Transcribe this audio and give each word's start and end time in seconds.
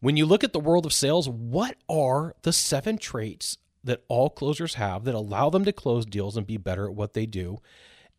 When 0.00 0.16
you 0.16 0.26
look 0.26 0.44
at 0.44 0.52
the 0.52 0.60
world 0.60 0.86
of 0.86 0.92
sales, 0.92 1.28
what 1.28 1.76
are 1.88 2.36
the 2.42 2.52
seven 2.52 2.98
traits 2.98 3.58
that 3.82 4.04
all 4.06 4.30
closers 4.30 4.74
have 4.74 5.02
that 5.04 5.14
allow 5.14 5.50
them 5.50 5.64
to 5.64 5.72
close 5.72 6.06
deals 6.06 6.36
and 6.36 6.46
be 6.46 6.56
better 6.56 6.86
at 6.86 6.94
what 6.94 7.14
they 7.14 7.26
do? 7.26 7.58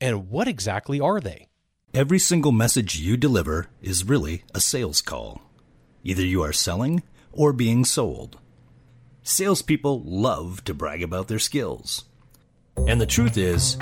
And 0.02 0.30
what 0.30 0.50
exactly 0.50 1.00
are 1.00 1.22
they? 1.22 1.48
Every 1.94 2.20
single 2.20 2.52
message 2.52 3.00
you 3.00 3.16
deliver 3.16 3.68
is 3.82 4.04
really 4.04 4.44
a 4.54 4.60
sales 4.60 5.02
call. 5.02 5.42
Either 6.04 6.26
you 6.26 6.44
are 6.44 6.52
selling 6.52 7.02
or 7.32 7.54
being 7.54 7.86
sold. 7.86 8.38
Salespeople 9.24 10.04
love 10.04 10.66
to 10.66 10.74
brag 10.74 11.02
about 11.02 11.30
their 11.30 11.40
skills. 11.40 12.04
And 12.88 13.00
the 13.00 13.06
truth 13.06 13.38
is, 13.38 13.78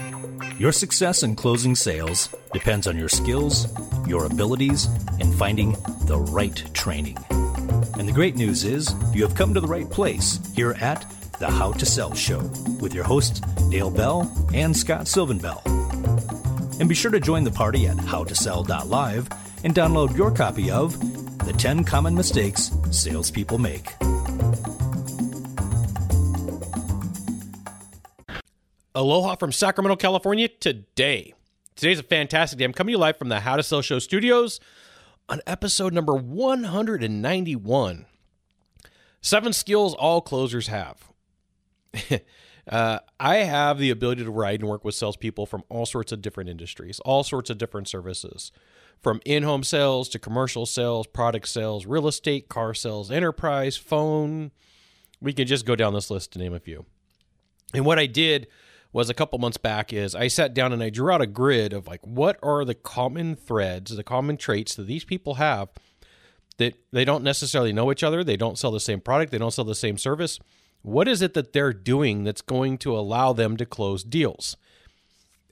your 0.59 0.71
success 0.71 1.23
in 1.23 1.35
closing 1.35 1.73
sales 1.73 2.29
depends 2.53 2.85
on 2.85 2.95
your 2.95 3.09
skills, 3.09 3.67
your 4.07 4.25
abilities, 4.25 4.85
and 5.19 5.33
finding 5.33 5.71
the 6.05 6.19
right 6.19 6.63
training. 6.73 7.17
And 7.95 8.07
the 8.07 8.13
great 8.13 8.35
news 8.35 8.63
is, 8.63 8.93
you 9.13 9.23
have 9.23 9.35
come 9.35 9.53
to 9.53 9.59
the 9.59 9.67
right 9.67 9.89
place 9.89 10.39
here 10.55 10.73
at 10.79 11.05
the 11.39 11.47
How 11.47 11.71
to 11.73 11.85
Sell 11.85 12.13
Show 12.13 12.39
with 12.79 12.93
your 12.93 13.03
hosts, 13.03 13.39
Dale 13.69 13.91
Bell 13.91 14.31
and 14.53 14.75
Scott 14.75 15.07
Sylvan 15.07 15.37
Bell. 15.37 15.61
And 16.79 16.87
be 16.87 16.95
sure 16.95 17.11
to 17.11 17.19
join 17.19 17.43
the 17.43 17.51
party 17.51 17.87
at 17.87 17.97
howtosell.live 17.97 19.29
and 19.63 19.73
download 19.73 20.15
your 20.17 20.31
copy 20.31 20.69
of 20.69 20.97
The 21.45 21.53
10 21.53 21.83
Common 21.83 22.13
Mistakes 22.15 22.71
Salespeople 22.91 23.57
Make. 23.57 23.87
Aloha 28.93 29.35
from 29.35 29.51
Sacramento, 29.51 29.95
California 29.95 30.47
today. 30.47 31.33
Today's 31.75 31.99
a 31.99 32.03
fantastic 32.03 32.57
day. 32.57 32.65
I'm 32.65 32.73
coming 32.73 32.93
to 32.93 32.97
you 32.97 32.97
live 32.97 33.17
from 33.17 33.29
the 33.29 33.39
How 33.39 33.55
to 33.55 33.61
Sell 33.61 33.83
Show 33.83 33.99
studios 33.99 34.59
on 35.29 35.41
episode 35.45 35.93
number 35.93 36.15
191. 36.15 38.05
Seven 39.21 39.53
skills 39.53 39.93
all 39.93 40.21
closers 40.21 40.67
have. 40.67 41.11
uh, 42.69 42.99
I 43.19 43.35
have 43.37 43.79
the 43.79 43.89
ability 43.89 44.23
to 44.23 44.31
ride 44.31 44.61
and 44.61 44.69
work 44.69 44.85
with 44.85 44.95
salespeople 44.95 45.45
from 45.45 45.63
all 45.69 45.85
sorts 45.85 46.11
of 46.11 46.21
different 46.21 46.49
industries, 46.49 46.99
all 47.01 47.23
sorts 47.23 47.49
of 47.49 47.57
different 47.57 47.87
services, 47.87 48.51
from 49.01 49.21
in 49.25 49.43
home 49.43 49.63
sales 49.63 50.07
to 50.09 50.19
commercial 50.19 50.65
sales, 50.65 51.07
product 51.07 51.47
sales, 51.47 51.85
real 51.85 52.07
estate, 52.07 52.47
car 52.47 52.73
sales, 52.73 53.11
enterprise, 53.11 53.75
phone. 53.75 54.51
We 55.19 55.33
can 55.33 55.47
just 55.47 55.65
go 55.65 55.75
down 55.75 55.93
this 55.93 56.09
list 56.09 56.33
to 56.33 56.39
name 56.39 56.53
a 56.53 56.59
few. 56.59 56.85
And 57.73 57.85
what 57.85 57.99
I 57.99 58.05
did 58.05 58.47
was 58.93 59.09
a 59.09 59.13
couple 59.13 59.37
months 59.39 59.57
back 59.57 59.91
is 59.91 60.15
I 60.15 60.27
sat 60.27 60.53
down 60.53 60.73
and 60.73 60.81
I 60.81 60.89
drew 60.89 61.11
out 61.11 61.21
a 61.21 61.27
grid 61.27 61.73
of 61.73 61.87
like 61.87 62.05
what 62.05 62.39
are 62.41 62.65
the 62.65 62.75
common 62.75 63.35
threads, 63.35 63.95
the 63.95 64.03
common 64.03 64.37
traits 64.37 64.75
that 64.75 64.87
these 64.87 65.03
people 65.03 65.35
have 65.35 65.69
that 66.57 66.75
they 66.91 67.05
don't 67.05 67.23
necessarily 67.23 67.71
know 67.71 67.91
each 67.91 68.03
other, 68.03 68.23
they 68.23 68.37
don't 68.37 68.57
sell 68.57 68.71
the 68.71 68.79
same 68.79 68.99
product, 68.99 69.31
they 69.31 69.37
don't 69.37 69.53
sell 69.53 69.65
the 69.65 69.75
same 69.75 69.97
service. 69.97 70.39
What 70.81 71.07
is 71.07 71.21
it 71.21 71.33
that 71.33 71.53
they're 71.53 71.73
doing 71.73 72.23
that's 72.23 72.41
going 72.41 72.77
to 72.79 72.97
allow 72.97 73.33
them 73.33 73.57
to 73.57 73.65
close 73.65 74.03
deals? 74.03 74.57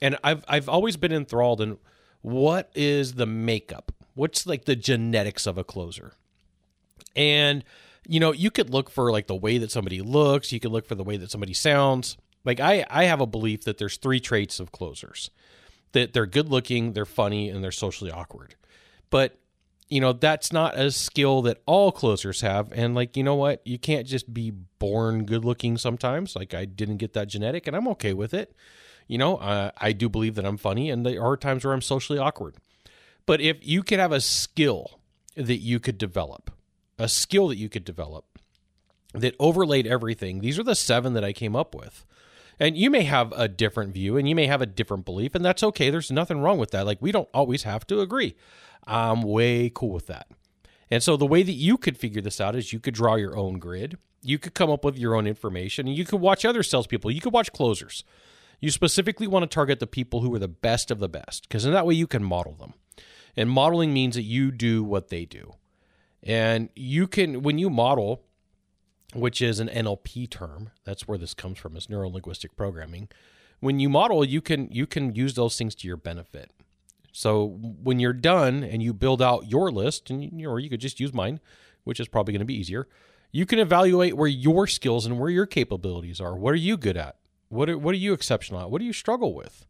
And 0.00 0.16
I've 0.24 0.44
I've 0.48 0.68
always 0.68 0.96
been 0.96 1.12
enthralled 1.12 1.60
in 1.60 1.78
what 2.22 2.70
is 2.74 3.14
the 3.14 3.26
makeup? 3.26 3.92
What's 4.14 4.46
like 4.46 4.64
the 4.64 4.76
genetics 4.76 5.46
of 5.46 5.58
a 5.58 5.64
closer? 5.64 6.14
And 7.14 7.64
you 8.08 8.20
know, 8.20 8.32
you 8.32 8.50
could 8.50 8.70
look 8.70 8.90
for 8.90 9.12
like 9.12 9.26
the 9.26 9.34
way 9.34 9.58
that 9.58 9.70
somebody 9.70 10.00
looks, 10.00 10.52
you 10.52 10.60
could 10.60 10.72
look 10.72 10.86
for 10.86 10.94
the 10.94 11.04
way 11.04 11.16
that 11.16 11.30
somebody 11.30 11.54
sounds 11.54 12.16
like 12.46 12.60
I, 12.60 12.86
I 12.88 13.04
have 13.04 13.20
a 13.20 13.26
belief 13.26 13.64
that 13.64 13.76
there's 13.76 13.96
three 13.96 14.20
traits 14.20 14.60
of 14.60 14.72
closers. 14.72 15.30
That 15.92 16.12
they're 16.12 16.26
good 16.26 16.48
looking, 16.48 16.92
they're 16.92 17.04
funny, 17.04 17.48
and 17.48 17.62
they're 17.62 17.72
socially 17.72 18.10
awkward. 18.10 18.54
But 19.10 19.38
you 19.88 20.00
know, 20.00 20.12
that's 20.12 20.52
not 20.52 20.78
a 20.78 20.90
skill 20.90 21.42
that 21.42 21.62
all 21.64 21.92
closers 21.92 22.40
have. 22.40 22.72
And 22.72 22.94
like, 22.94 23.16
you 23.16 23.22
know 23.22 23.36
what? 23.36 23.62
You 23.64 23.78
can't 23.78 24.06
just 24.06 24.32
be 24.32 24.50
born 24.50 25.24
good 25.24 25.44
looking 25.44 25.78
sometimes. 25.78 26.34
Like 26.34 26.54
I 26.54 26.64
didn't 26.64 26.96
get 26.96 27.12
that 27.12 27.28
genetic 27.28 27.66
and 27.66 27.76
I'm 27.76 27.86
okay 27.88 28.12
with 28.12 28.34
it. 28.34 28.54
You 29.06 29.18
know, 29.18 29.36
uh, 29.36 29.70
I 29.78 29.92
do 29.92 30.08
believe 30.08 30.34
that 30.34 30.44
I'm 30.44 30.56
funny 30.56 30.90
and 30.90 31.06
there 31.06 31.22
are 31.22 31.36
times 31.36 31.64
where 31.64 31.72
I'm 31.72 31.82
socially 31.82 32.18
awkward. 32.18 32.56
But 33.26 33.40
if 33.40 33.58
you 33.66 33.82
could 33.82 34.00
have 34.00 34.12
a 34.12 34.20
skill 34.20 34.98
that 35.36 35.58
you 35.58 35.78
could 35.78 35.98
develop, 35.98 36.50
a 36.98 37.08
skill 37.08 37.48
that 37.48 37.56
you 37.56 37.68
could 37.68 37.84
develop 37.84 38.40
that 39.12 39.36
overlaid 39.38 39.86
everything, 39.86 40.40
these 40.40 40.58
are 40.58 40.64
the 40.64 40.74
seven 40.74 41.12
that 41.14 41.24
I 41.24 41.32
came 41.32 41.54
up 41.54 41.74
with. 41.74 42.04
And 42.58 42.76
you 42.76 42.90
may 42.90 43.02
have 43.02 43.32
a 43.32 43.48
different 43.48 43.92
view 43.92 44.16
and 44.16 44.28
you 44.28 44.34
may 44.34 44.46
have 44.46 44.62
a 44.62 44.66
different 44.66 45.04
belief, 45.04 45.34
and 45.34 45.44
that's 45.44 45.62
okay. 45.62 45.90
There's 45.90 46.10
nothing 46.10 46.40
wrong 46.40 46.58
with 46.58 46.70
that. 46.70 46.86
Like, 46.86 47.02
we 47.02 47.12
don't 47.12 47.28
always 47.34 47.64
have 47.64 47.86
to 47.88 48.00
agree. 48.00 48.34
I'm 48.86 49.22
way 49.22 49.70
cool 49.74 49.90
with 49.90 50.06
that. 50.06 50.28
And 50.90 51.02
so, 51.02 51.16
the 51.16 51.26
way 51.26 51.42
that 51.42 51.52
you 51.52 51.76
could 51.76 51.98
figure 51.98 52.22
this 52.22 52.40
out 52.40 52.56
is 52.56 52.72
you 52.72 52.80
could 52.80 52.94
draw 52.94 53.16
your 53.16 53.36
own 53.36 53.58
grid, 53.58 53.98
you 54.22 54.38
could 54.38 54.54
come 54.54 54.70
up 54.70 54.84
with 54.84 54.96
your 54.96 55.14
own 55.14 55.26
information, 55.26 55.86
and 55.86 55.96
you 55.96 56.04
could 56.04 56.20
watch 56.20 56.44
other 56.44 56.62
salespeople, 56.62 57.10
you 57.10 57.20
could 57.20 57.32
watch 57.32 57.52
closers. 57.52 58.04
You 58.60 58.70
specifically 58.70 59.26
want 59.26 59.42
to 59.42 59.54
target 59.54 59.80
the 59.80 59.86
people 59.86 60.20
who 60.22 60.34
are 60.34 60.38
the 60.38 60.48
best 60.48 60.90
of 60.90 60.98
the 60.98 61.08
best, 61.08 61.48
because 61.48 61.66
in 61.66 61.72
that 61.72 61.86
way 61.86 61.94
you 61.94 62.06
can 62.06 62.22
model 62.22 62.54
them. 62.54 62.74
And 63.36 63.50
modeling 63.50 63.92
means 63.92 64.14
that 64.14 64.22
you 64.22 64.50
do 64.50 64.82
what 64.82 65.08
they 65.08 65.26
do. 65.26 65.56
And 66.22 66.70
you 66.74 67.06
can, 67.06 67.42
when 67.42 67.58
you 67.58 67.68
model, 67.68 68.22
which 69.16 69.42
is 69.42 69.60
an 69.60 69.68
NLP 69.68 70.30
term. 70.30 70.70
That's 70.84 71.08
where 71.08 71.18
this 71.18 71.34
comes 71.34 71.58
from, 71.58 71.76
is 71.76 71.88
neuro 71.88 72.08
linguistic 72.08 72.56
programming. 72.56 73.08
When 73.60 73.80
you 73.80 73.88
model, 73.88 74.24
you 74.24 74.40
can 74.40 74.68
you 74.70 74.86
can 74.86 75.14
use 75.14 75.34
those 75.34 75.56
things 75.56 75.74
to 75.76 75.88
your 75.88 75.96
benefit. 75.96 76.50
So 77.12 77.46
when 77.82 77.98
you're 77.98 78.12
done 78.12 78.62
and 78.62 78.82
you 78.82 78.92
build 78.92 79.22
out 79.22 79.50
your 79.50 79.70
list, 79.70 80.10
and 80.10 80.40
you, 80.40 80.50
or 80.50 80.60
you 80.60 80.68
could 80.68 80.80
just 80.80 81.00
use 81.00 81.14
mine, 81.14 81.40
which 81.84 81.98
is 81.98 82.08
probably 82.08 82.32
going 82.32 82.40
to 82.40 82.46
be 82.46 82.58
easier. 82.58 82.88
You 83.32 83.46
can 83.46 83.58
evaluate 83.58 84.16
where 84.16 84.28
your 84.28 84.66
skills 84.66 85.06
and 85.06 85.18
where 85.18 85.30
your 85.30 85.46
capabilities 85.46 86.20
are. 86.20 86.36
What 86.36 86.52
are 86.52 86.56
you 86.56 86.76
good 86.76 86.96
at? 86.96 87.16
What 87.48 87.70
are, 87.70 87.78
what 87.78 87.92
are 87.92 87.98
you 87.98 88.12
exceptional 88.12 88.60
at? 88.60 88.70
What 88.70 88.80
do 88.80 88.84
you 88.84 88.92
struggle 88.92 89.34
with? 89.34 89.66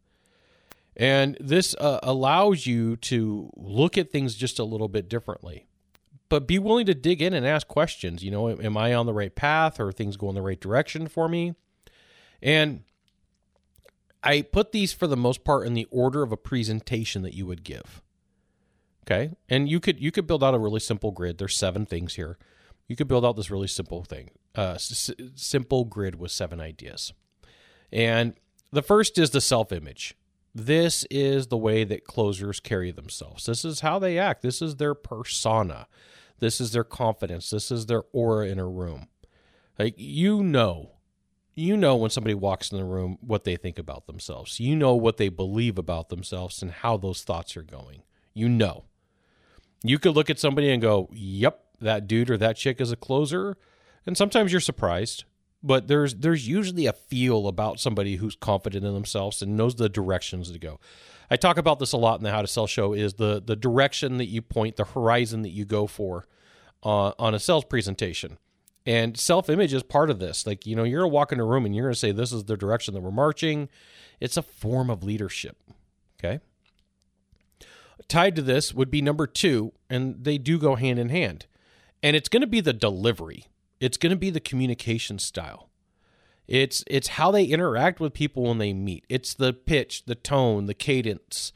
And 0.96 1.36
this 1.40 1.74
uh, 1.78 2.00
allows 2.02 2.66
you 2.66 2.96
to 2.96 3.50
look 3.54 3.98
at 3.98 4.10
things 4.10 4.34
just 4.34 4.58
a 4.58 4.64
little 4.64 4.88
bit 4.88 5.08
differently 5.08 5.66
but 6.28 6.46
be 6.46 6.58
willing 6.58 6.86
to 6.86 6.94
dig 6.94 7.22
in 7.22 7.32
and 7.32 7.46
ask 7.46 7.68
questions. 7.68 8.22
You 8.24 8.30
know, 8.30 8.50
am 8.50 8.76
I 8.76 8.94
on 8.94 9.06
the 9.06 9.14
right 9.14 9.34
path? 9.34 9.78
Or 9.80 9.92
things 9.92 10.16
going 10.16 10.34
the 10.34 10.42
right 10.42 10.60
direction 10.60 11.08
for 11.08 11.28
me? 11.28 11.54
And 12.42 12.82
I 14.22 14.42
put 14.42 14.72
these 14.72 14.92
for 14.92 15.06
the 15.06 15.16
most 15.16 15.44
part 15.44 15.66
in 15.66 15.74
the 15.74 15.86
order 15.90 16.22
of 16.22 16.32
a 16.32 16.36
presentation 16.36 17.22
that 17.22 17.34
you 17.34 17.46
would 17.46 17.62
give. 17.62 18.02
Okay, 19.06 19.30
and 19.48 19.68
you 19.68 19.78
could 19.78 20.00
you 20.00 20.10
could 20.10 20.26
build 20.26 20.42
out 20.42 20.54
a 20.54 20.58
really 20.58 20.80
simple 20.80 21.12
grid. 21.12 21.38
There's 21.38 21.56
seven 21.56 21.86
things 21.86 22.14
here. 22.14 22.38
You 22.88 22.96
could 22.96 23.06
build 23.06 23.24
out 23.24 23.36
this 23.36 23.50
really 23.50 23.68
simple 23.68 24.02
thing, 24.02 24.30
uh, 24.56 24.74
s- 24.74 25.12
simple 25.36 25.84
grid 25.84 26.16
with 26.16 26.32
seven 26.32 26.60
ideas. 26.60 27.12
And 27.92 28.34
the 28.72 28.82
first 28.82 29.16
is 29.18 29.30
the 29.30 29.40
self 29.40 29.70
image. 29.70 30.16
This 30.56 31.04
is 31.10 31.48
the 31.48 31.58
way 31.58 31.84
that 31.84 32.06
closers 32.06 32.60
carry 32.60 32.90
themselves. 32.90 33.44
This 33.44 33.62
is 33.62 33.80
how 33.80 33.98
they 33.98 34.18
act. 34.18 34.40
This 34.40 34.62
is 34.62 34.76
their 34.76 34.94
persona. 34.94 35.86
This 36.38 36.62
is 36.62 36.72
their 36.72 36.82
confidence. 36.82 37.50
This 37.50 37.70
is 37.70 37.84
their 37.84 38.04
aura 38.14 38.46
in 38.46 38.58
a 38.58 38.66
room. 38.66 39.08
Like 39.78 39.96
you 39.98 40.42
know, 40.42 40.92
you 41.54 41.76
know 41.76 41.96
when 41.96 42.08
somebody 42.08 42.32
walks 42.32 42.72
in 42.72 42.78
the 42.78 42.86
room 42.86 43.18
what 43.20 43.44
they 43.44 43.56
think 43.56 43.78
about 43.78 44.06
themselves. 44.06 44.58
You 44.58 44.74
know 44.76 44.94
what 44.94 45.18
they 45.18 45.28
believe 45.28 45.76
about 45.76 46.08
themselves 46.08 46.62
and 46.62 46.70
how 46.70 46.96
those 46.96 47.22
thoughts 47.22 47.54
are 47.58 47.62
going. 47.62 48.04
You 48.32 48.48
know. 48.48 48.84
You 49.84 49.98
could 49.98 50.14
look 50.14 50.30
at 50.30 50.38
somebody 50.40 50.70
and 50.70 50.80
go, 50.80 51.10
"Yep, 51.12 51.62
that 51.82 52.06
dude 52.06 52.30
or 52.30 52.38
that 52.38 52.56
chick 52.56 52.80
is 52.80 52.90
a 52.90 52.96
closer." 52.96 53.58
And 54.06 54.16
sometimes 54.16 54.52
you're 54.52 54.60
surprised, 54.62 55.24
but 55.66 55.88
there's 55.88 56.14
there's 56.14 56.46
usually 56.46 56.86
a 56.86 56.92
feel 56.92 57.48
about 57.48 57.80
somebody 57.80 58.16
who's 58.16 58.36
confident 58.36 58.84
in 58.84 58.94
themselves 58.94 59.42
and 59.42 59.56
knows 59.56 59.74
the 59.74 59.88
directions 59.88 60.50
to 60.50 60.58
go. 60.58 60.78
I 61.30 61.36
talk 61.36 61.58
about 61.58 61.80
this 61.80 61.92
a 61.92 61.96
lot 61.96 62.18
in 62.18 62.24
the 62.24 62.30
How 62.30 62.42
to 62.42 62.46
Sell 62.46 62.66
show 62.66 62.92
is 62.92 63.14
the 63.14 63.42
the 63.44 63.56
direction 63.56 64.18
that 64.18 64.26
you 64.26 64.42
point, 64.42 64.76
the 64.76 64.84
horizon 64.84 65.42
that 65.42 65.50
you 65.50 65.64
go 65.64 65.86
for 65.86 66.26
uh, 66.82 67.12
on 67.18 67.34
a 67.34 67.38
sales 67.38 67.64
presentation. 67.64 68.38
And 68.86 69.18
self 69.18 69.50
image 69.50 69.74
is 69.74 69.82
part 69.82 70.10
of 70.10 70.20
this. 70.20 70.46
Like, 70.46 70.64
you 70.64 70.76
know, 70.76 70.84
you're 70.84 71.00
going 71.00 71.10
to 71.10 71.14
walk 71.14 71.32
in 71.32 71.40
a 71.40 71.44
room 71.44 71.66
and 71.66 71.74
you're 71.74 71.86
going 71.86 71.94
to 71.94 71.98
say, 71.98 72.12
this 72.12 72.32
is 72.32 72.44
the 72.44 72.56
direction 72.56 72.94
that 72.94 73.00
we're 73.00 73.10
marching. 73.10 73.68
It's 74.20 74.36
a 74.36 74.42
form 74.42 74.88
of 74.88 75.02
leadership. 75.02 75.56
Okay. 76.20 76.38
Tied 78.08 78.36
to 78.36 78.42
this 78.42 78.72
would 78.72 78.90
be 78.90 79.02
number 79.02 79.26
two, 79.26 79.72
and 79.90 80.22
they 80.22 80.38
do 80.38 80.58
go 80.58 80.76
hand 80.76 81.00
in 81.00 81.08
hand. 81.08 81.46
And 82.02 82.14
it's 82.14 82.28
going 82.28 82.42
to 82.42 82.46
be 82.46 82.60
the 82.60 82.72
delivery, 82.72 83.46
it's 83.80 83.96
going 83.96 84.10
to 84.10 84.16
be 84.16 84.30
the 84.30 84.40
communication 84.40 85.18
style. 85.18 85.68
It's 86.46 86.84
it's 86.86 87.08
how 87.08 87.30
they 87.30 87.44
interact 87.44 87.98
with 87.98 88.14
people 88.14 88.44
when 88.44 88.58
they 88.58 88.72
meet. 88.72 89.04
It's 89.08 89.34
the 89.34 89.52
pitch, 89.52 90.04
the 90.06 90.14
tone, 90.14 90.66
the 90.66 90.74
cadence. 90.74 91.52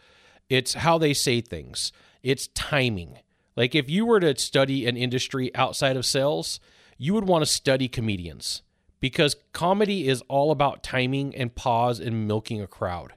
It's 0.48 0.74
how 0.74 0.98
they 0.98 1.14
say 1.14 1.40
things. 1.40 1.92
It's 2.22 2.48
timing. 2.48 3.18
Like 3.56 3.74
if 3.74 3.88
you 3.88 4.04
were 4.04 4.20
to 4.20 4.36
study 4.36 4.86
an 4.86 4.96
industry 4.96 5.54
outside 5.54 5.96
of 5.96 6.06
sales, 6.06 6.58
you 6.98 7.14
would 7.14 7.28
want 7.28 7.42
to 7.42 7.50
study 7.50 7.88
comedians 7.88 8.62
because 8.98 9.36
comedy 9.52 10.08
is 10.08 10.22
all 10.28 10.50
about 10.50 10.82
timing 10.82 11.34
and 11.34 11.54
pause 11.54 12.00
and 12.00 12.26
milking 12.26 12.60
a 12.60 12.66
crowd. 12.66 13.14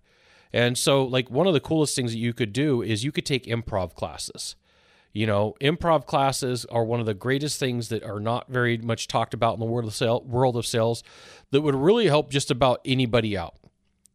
And 0.54 0.78
so 0.78 1.04
like 1.04 1.32
one 1.32 1.48
of 1.48 1.54
the 1.54 1.60
coolest 1.60 1.96
things 1.96 2.12
that 2.12 2.20
you 2.20 2.34
could 2.34 2.54
do 2.54 2.82
is 2.82 3.04
you 3.04 3.12
could 3.12 3.26
take 3.26 3.46
improv 3.46 3.96
classes. 3.96 4.56
You 5.14 5.28
know, 5.28 5.54
improv 5.62 6.08
classes 6.08 6.66
are 6.66 6.84
one 6.84 7.00
of 7.00 7.06
the 7.06 7.14
greatest 7.14 7.60
things 7.60 7.90
that 7.90 8.04
are 8.04 8.20
not 8.20 8.50
very 8.50 8.78
much 8.80 9.08
talked 9.08 9.36
about 9.36 9.54
in 9.54 9.60
the 9.60 9.66
world 9.66 10.02
of 10.02 10.26
world 10.26 10.58
of 10.58 10.66
sales 10.66 11.04
that 11.52 11.62
would 11.62 11.76
really 11.76 12.08
help 12.08 12.32
just 12.32 12.50
about 12.50 12.82
anybody 12.84 13.38
out. 13.38 13.56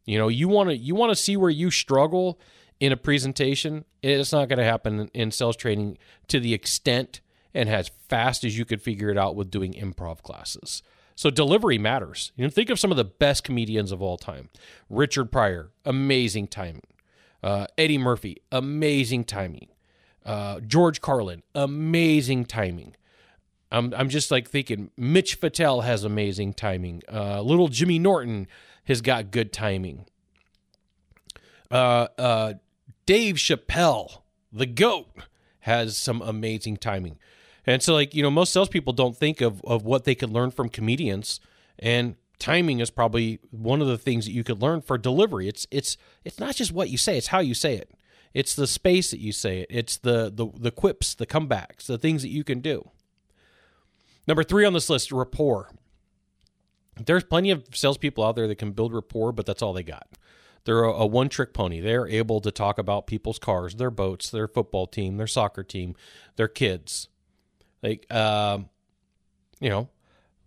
You 0.05 0.19
know, 0.19 0.27
you 0.27 0.49
want 0.49 0.71
to 0.71 0.77
you 0.77 0.97
want 0.97 1.11
to 1.11 1.17
see 1.17 1.37
where 1.37 1.51
you 1.51 1.71
struggle 1.71 2.41
in 2.81 2.91
a 2.91 2.97
presentation. 2.97 3.85
It's 4.03 4.33
not 4.33 4.49
going 4.49 4.59
to 4.59 4.65
happen 4.65 5.09
in 5.15 5.31
sales 5.31 5.57
training 5.57 5.99
to 6.27 6.41
the 6.41 6.53
extent 6.53 7.21
and 7.55 7.69
as 7.69 7.91
fast 8.09 8.43
as 8.43 8.59
you 8.59 8.65
could 8.65 8.83
figure 8.83 9.11
it 9.11 9.19
out 9.19 9.37
with 9.37 9.51
doing 9.51 9.75
improv 9.75 10.23
classes. 10.23 10.83
So 11.15 11.31
delivery 11.31 11.79
matters. 11.79 12.33
You 12.37 12.45
know, 12.45 12.51
think 12.51 12.71
of 12.71 12.79
some 12.79 12.91
of 12.91 12.97
the 12.97 13.05
best 13.05 13.45
comedians 13.45 13.93
of 13.93 14.01
all 14.03 14.17
time. 14.17 14.51
Richard 14.89 15.33
Pryor, 15.33 15.71
amazing 15.85 16.49
timing. 16.49 16.83
Uh, 17.43 17.67
Eddie 17.77 17.99
Murphy, 17.99 18.39
amazing 18.51 19.25
timing. 19.25 19.69
Uh, 20.29 20.61
George 20.61 21.01
Carlin, 21.01 21.43
amazing 21.55 22.45
timing. 22.45 22.95
I'm 23.73 23.95
I'm 23.95 24.11
just 24.11 24.31
like 24.31 24.47
thinking 24.47 24.91
Mitch 24.95 25.41
Fatel 25.41 25.85
has 25.85 26.05
amazing 26.05 26.53
timing. 26.53 27.01
Uh, 27.11 27.41
little 27.41 27.69
Jimmy 27.69 27.99
Norton 27.99 28.47
has 28.85 29.01
got 29.01 29.31
good 29.31 29.55
timing. 29.55 30.05
Uh, 31.71 32.09
uh, 32.19 32.55
Dave 33.07 33.37
Chappelle, 33.37 34.21
the 34.53 34.67
goat, 34.67 35.09
has 35.61 35.97
some 35.97 36.21
amazing 36.21 36.77
timing. 36.77 37.19
And 37.67 37.83
so, 37.83 37.95
like, 37.95 38.15
you 38.15 38.23
know, 38.23 38.31
most 38.31 38.53
salespeople 38.53 38.93
don't 38.93 39.17
think 39.17 39.41
of, 39.41 39.63
of 39.65 39.87
what 39.87 40.05
they 40.05 40.15
could 40.15 40.31
learn 40.31 40.51
from 40.51 40.69
comedians. 40.69 41.41
And 41.79 42.17
timing 42.39 42.81
is 42.81 42.91
probably 42.91 43.39
one 43.51 43.81
of 43.81 43.87
the 43.87 43.99
things 43.99 44.27
that 44.27 44.33
you 44.33 44.45
could 44.45 44.61
learn 44.61 44.83
for 44.83 44.99
delivery. 44.99 45.49
It's 45.49 45.67
it's 45.71 45.97
it's 46.23 46.39
not 46.39 46.55
just 46.55 46.71
what 46.71 46.91
you 46.91 46.99
say, 46.99 47.17
it's 47.17 47.29
how 47.29 47.41
you 47.41 47.55
say 47.55 47.77
it. 47.77 47.91
It's 48.35 48.55
the 48.55 48.67
space 48.67 49.11
that 49.11 49.21
you 49.21 49.33
say 49.33 49.61
it. 49.61 49.67
It's 49.71 49.97
the 49.97 50.31
the 50.35 50.49
the 50.57 50.71
quips, 50.71 51.15
the 51.15 51.27
comebacks, 51.27 51.87
the 51.87 51.99
things 51.99 52.23
that 52.23 52.29
you 52.29 52.45
can 52.45 52.61
do. 52.61 52.91
Number 54.27 54.45
three 54.45 54.65
on 54.65 54.75
this 54.75 54.91
list, 54.91 55.11
rapport. 55.11 55.71
There's 57.05 57.25
plenty 57.25 57.51
of 57.51 57.65
salespeople 57.73 58.25
out 58.25 58.37
there 58.37 58.49
that 58.49 58.57
can 58.57 58.73
build 58.73 58.93
rapport, 58.93 59.33
but 59.33 59.47
that's 59.47 59.63
all 59.63 59.73
they 59.73 59.83
got. 59.83 60.07
They're 60.65 60.85
a, 60.85 60.93
a 60.93 61.07
one 61.07 61.29
trick 61.29 61.55
pony. 61.55 61.81
They're 61.81 62.07
able 62.07 62.41
to 62.41 62.51
talk 62.51 62.79
about 62.79 63.07
people's 63.07 63.39
cars, 63.39 63.77
their 63.77 63.91
boats, 63.91 64.31
their 64.31 64.49
football 64.49 64.87
team, 64.87 65.17
their 65.17 65.27
soccer 65.27 65.63
team, 65.63 65.95
their 66.37 66.49
kids. 66.49 67.09
Like, 67.83 68.13
um, 68.13 68.69
you 69.61 69.71
know, 69.71 69.89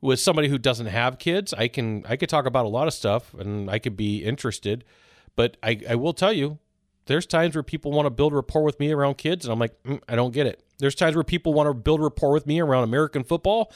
with 0.01 0.19
somebody 0.19 0.48
who 0.48 0.57
doesn't 0.57 0.88
have 0.88 1.18
kids, 1.18 1.54
I 1.54 1.68
can 1.68 2.06
I 2.07 2.18
could 2.18 2.30
talk 2.30 2.45
about 2.45 2.66
a 2.66 2.69
lot 2.69 2.88
of 2.88 2.94
stuff 2.94 3.33
and 3.33 3.69
I 3.69 3.80
could 3.80 3.95
be 3.95 4.24
interested. 4.24 4.83
But 5.36 5.57
I, 5.63 5.80
I 5.89 5.95
will 5.95 6.13
tell 6.13 6.33
you, 6.33 6.60
there's 7.11 7.25
times 7.25 7.55
where 7.55 7.63
people 7.63 7.91
want 7.91 8.05
to 8.05 8.09
build 8.09 8.33
rapport 8.33 8.63
with 8.63 8.79
me 8.79 8.91
around 8.91 9.17
kids, 9.17 9.45
and 9.45 9.51
I'm 9.51 9.59
like, 9.59 9.81
mm, 9.83 10.01
I 10.07 10.15
don't 10.15 10.33
get 10.33 10.47
it. 10.47 10.63
There's 10.79 10.95
times 10.95 11.15
where 11.15 11.23
people 11.23 11.53
want 11.53 11.67
to 11.67 11.73
build 11.73 12.01
rapport 12.01 12.31
with 12.31 12.47
me 12.47 12.59
around 12.59 12.83
American 12.83 13.23
football, 13.23 13.71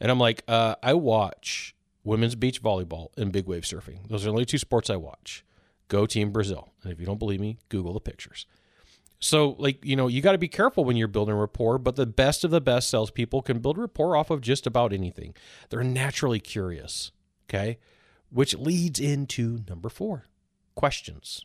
and 0.00 0.10
I'm 0.10 0.18
like, 0.18 0.42
uh, 0.48 0.74
I 0.82 0.94
watch 0.94 1.74
women's 2.04 2.34
beach 2.34 2.62
volleyball 2.62 3.08
and 3.16 3.32
big 3.32 3.46
wave 3.46 3.62
surfing. 3.62 4.08
Those 4.08 4.22
are 4.22 4.26
the 4.26 4.32
only 4.32 4.44
two 4.44 4.58
sports 4.58 4.90
I 4.90 4.96
watch. 4.96 5.44
Go 5.88 6.06
Team 6.06 6.30
Brazil. 6.30 6.70
And 6.82 6.92
if 6.92 7.00
you 7.00 7.06
don't 7.06 7.18
believe 7.18 7.40
me, 7.40 7.58
Google 7.68 7.92
the 7.92 8.00
pictures. 8.00 8.46
So, 9.18 9.54
like, 9.58 9.84
you 9.84 9.96
know, 9.96 10.06
you 10.08 10.22
got 10.22 10.32
to 10.32 10.38
be 10.38 10.48
careful 10.48 10.84
when 10.84 10.96
you're 10.96 11.08
building 11.08 11.34
rapport, 11.34 11.78
but 11.78 11.96
the 11.96 12.06
best 12.06 12.42
of 12.42 12.50
the 12.50 12.60
best 12.60 12.88
salespeople 12.88 13.42
can 13.42 13.58
build 13.58 13.76
rapport 13.76 14.16
off 14.16 14.30
of 14.30 14.40
just 14.40 14.66
about 14.66 14.92
anything. 14.94 15.34
They're 15.68 15.84
naturally 15.84 16.40
curious. 16.40 17.12
Okay. 17.48 17.78
Which 18.30 18.54
leads 18.54 18.98
into 18.98 19.60
number 19.68 19.90
four 19.90 20.26
questions. 20.74 21.44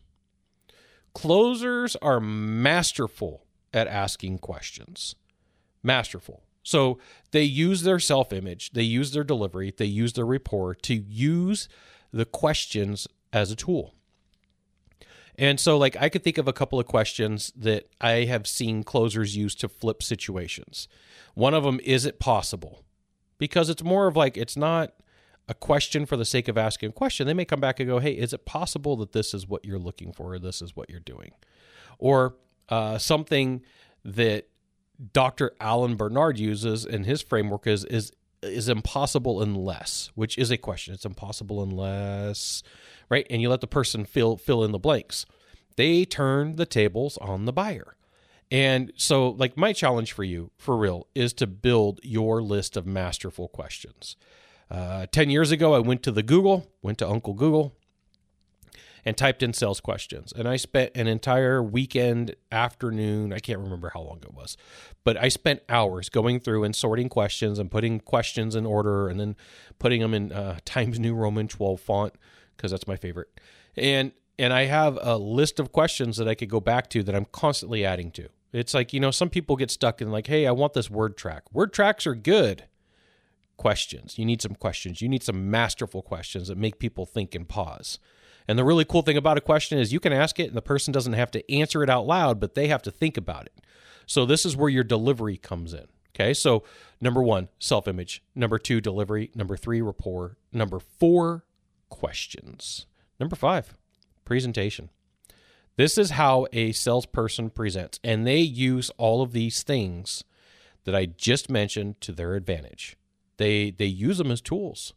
Closers 1.16 1.96
are 2.02 2.20
masterful 2.20 3.46
at 3.74 3.88
asking 3.88 4.38
questions. 4.38 5.16
Masterful. 5.82 6.44
So 6.62 7.00
they 7.32 7.44
use 7.44 7.84
their 7.84 8.00
self 8.00 8.34
image, 8.34 8.72
they 8.72 8.84
use 8.84 9.12
their 9.14 9.24
delivery, 9.24 9.74
they 9.76 9.86
use 9.86 10.14
their 10.14 10.26
rapport 10.26 10.76
to 10.76 10.94
use 10.94 11.70
the 12.12 12.26
questions 12.26 13.08
as 13.32 13.50
a 13.50 13.56
tool. 13.56 13.94
And 15.38 15.60
so, 15.60 15.78
like, 15.78 15.96
I 15.98 16.10
could 16.10 16.24
think 16.24 16.38
of 16.38 16.48
a 16.48 16.54
couple 16.54 16.80
of 16.80 16.86
questions 16.86 17.52
that 17.56 17.88
I 18.02 18.26
have 18.26 18.48
seen 18.48 18.84
closers 18.84 19.36
use 19.36 19.56
to 19.56 19.70
flip 19.70 20.02
situations. 20.04 20.88
One 21.34 21.54
of 21.54 21.64
them, 21.64 21.80
is 21.84 22.06
it 22.06 22.20
possible? 22.20 22.84
Because 23.38 23.70
it's 23.70 23.84
more 23.84 24.08
of 24.08 24.16
like, 24.16 24.38
it's 24.38 24.58
not 24.58 24.94
a 25.47 25.53
question 25.53 26.06
for 26.06 26.18
the 26.18 26.25
sake 26.25 26.47
of 26.47 26.57
asking 26.57 26.89
a 26.89 26.94
question. 26.94 27.27
They 27.27 27.33
may 27.33 27.45
come 27.45 27.59
back 27.59 27.80
and 27.80 27.88
go, 27.88 28.00
hey, 28.00 28.13
is 28.13 28.33
it 28.33 28.45
possible 28.45 28.95
that 28.97 29.12
this 29.12 29.33
is 29.33 29.47
what 29.47 29.65
you're 29.65 29.80
looking 29.80 30.12
for, 30.12 30.33
or 30.33 30.39
this 30.39 30.62
is 30.62 30.75
what 30.75 30.89
you're 30.89 31.00
doing? 31.00 31.31
Or 32.00 32.36
uh, 32.69 32.97
something 32.97 33.62
that 34.03 34.47
Dr. 35.13 35.51
Alan 35.59 35.95
Bernard 35.95 36.39
uses 36.39 36.86
in 36.86 37.03
his 37.03 37.21
framework 37.21 37.68
is, 37.68 37.86
is 37.86 38.12
is 38.42 38.69
impossible 38.69 39.42
unless, 39.42 40.12
which 40.13 40.38
is 40.38 40.51
a 40.51 40.57
question. 40.57 40.94
It's 40.94 41.06
impossible 41.06 41.63
unless 41.63 42.62
right? 43.09 43.25
And 43.30 43.42
you 43.42 43.50
let 43.50 43.62
the 43.62 43.68
person 43.68 44.06
fill 44.06 44.38
fill 44.38 44.63
in 44.63 44.71
the 44.71 44.80
blanks. 44.80 45.25
They 45.75 46.06
turn 46.06 46.56
the 46.56 46.65
tables 46.65 47.18
on 47.18 47.45
the 47.45 47.53
buyer. 47.53 47.95
And 48.51 48.94
so, 48.95 49.30
like, 49.31 49.57
my 49.57 49.74
challenge 49.74 50.13
for 50.13 50.24
you, 50.24 50.51
for 50.56 50.77
real, 50.77 51.07
is 51.15 51.33
to 51.33 51.47
build 51.47 52.00
your 52.03 52.44
list 52.44 52.77
of 52.77 52.86
masterful 52.86 53.47
questions. 53.47 54.15
Uh, 54.70 55.06
10 55.12 55.30
years 55.30 55.52
ago, 55.52 55.74
I 55.74 55.80
went 55.80 56.04
to 56.04 56.12
the 56.12 56.24
Google, 56.24 56.72
went 56.82 56.98
to 57.00 57.08
Uncle 57.08 57.34
Google, 57.34 57.76
and 59.06 59.16
typed 59.16 59.44
in 59.44 59.54
sales 59.54 59.80
questions. 59.80 60.34
And 60.36 60.48
I 60.48 60.56
spent 60.56 60.92
an 60.96 61.08
entire 61.08 61.62
weekend 61.62 62.36
afternoon, 62.52 63.32
I 63.32 63.40
can't 63.40 63.60
remember 63.60 63.92
how 63.94 64.02
long 64.02 64.20
it 64.24 64.34
was, 64.34 64.58
but 65.04 65.16
I 65.16 65.30
spent 65.30 65.62
hours 65.70 66.10
going 66.10 66.40
through 66.40 66.64
and 66.64 66.76
sorting 66.76 67.08
questions 67.08 67.60
and 67.60 67.70
putting 67.70 68.00
questions 68.00 68.56
in 68.56 68.66
order 68.66 69.08
and 69.08 69.20
then 69.20 69.36
putting 69.78 70.02
them 70.02 70.14
in 70.14 70.32
uh, 70.32 70.58
Times 70.66 71.00
New 71.00 71.14
Roman 71.14 71.48
12 71.48 71.80
font 71.80 72.14
because 72.58 72.72
that's 72.72 72.88
my 72.88 72.96
favorite. 72.96 73.30
And 73.78 74.12
and 74.38 74.52
I 74.52 74.66
have 74.66 75.00
a 75.02 75.18
list 75.18 75.62
of 75.62 75.72
questions 75.72 76.18
that 76.18 76.28
I 76.28 76.36
could 76.36 76.50
go 76.50 76.60
back 76.60 76.90
to 76.90 77.04
that 77.04 77.16
I'm 77.16 77.24
constantly 77.32 77.86
adding 77.86 78.12
to. 78.12 78.28
It's 78.52 78.74
like, 78.74 78.92
you 78.92 79.00
know, 79.00 79.12
some 79.12 79.30
people 79.30 79.56
get 79.56 79.72
stuck 79.72 80.02
in 80.02 80.12
like, 80.12 80.28
hey, 80.28 80.46
I 80.46 80.52
want 80.52 80.74
this 80.74 80.90
word 80.90 81.16
track. 81.16 81.44
Word 81.54 81.72
tracks 81.72 82.06
are 82.06 82.16
good. 82.16 82.66
Questions. 83.57 84.18
You 84.18 84.25
need 84.25 84.42
some 84.42 84.56
questions. 84.56 85.02
You 85.02 85.10
need 85.10 85.24
some 85.24 85.50
masterful 85.50 86.02
questions 86.02 86.48
that 86.48 86.57
make 86.57 86.80
people 86.80 87.06
think 87.06 87.36
and 87.36 87.48
pause. 87.48 88.00
And 88.48 88.60
the 88.60 88.63
really 88.63 88.86
cool 88.86 89.02
thing 89.02 89.18
about 89.18 89.38
a 89.38 89.42
question 89.42 89.80
is 89.80 89.94
you 89.94 90.00
can 90.00 90.13
ask 90.13 90.40
it 90.40 90.48
and 90.48 90.56
the 90.56 90.62
person 90.62 90.92
doesn't 90.92 91.13
have 91.13 91.31
to 91.31 91.52
answer 91.52 91.84
it 91.84 91.90
out 91.90 92.06
loud, 92.06 92.40
but 92.40 92.54
they 92.54 92.68
have 92.68 92.84
to 92.84 92.92
think 92.92 93.18
about 93.18 93.46
it. 93.46 93.62
So 94.06 94.25
this 94.25 94.46
is 94.46 94.56
where 94.56 94.69
your 94.69 94.84
delivery 94.84 95.38
comes 95.38 95.74
in. 95.74 95.88
Okay. 96.16 96.34
So 96.34 96.63
number 97.02 97.22
one, 97.24 97.50
self 97.60 97.88
image. 97.88 98.24
Number 98.36 98.57
two, 98.57 98.81
delivery. 98.81 99.31
Number 99.35 99.57
three, 99.57 99.81
rapport. 99.81 100.38
Number 100.54 100.80
four, 100.80 101.45
questions. 101.90 102.85
Number 103.19 103.35
five, 103.35 103.74
presentation. 104.24 104.90
This 105.78 105.97
is 105.97 106.12
how 106.12 106.47
a 106.54 106.71
salesperson 106.71 107.50
presents, 107.50 108.00
and 108.02 108.26
they 108.26 108.40
use 108.40 108.90
all 108.92 109.21
of 109.21 109.33
these 109.33 109.62
things 109.62 110.24
that 110.85 110.95
I 110.95 111.06
just 111.06 111.50
mentioned 111.50 112.00
to 112.02 112.14
their 112.14 112.35
advantage. 112.35 112.95
They 113.37 113.71
they 113.71 113.85
use 113.85 114.18
them 114.18 114.31
as 114.31 114.42
tools, 114.42 114.94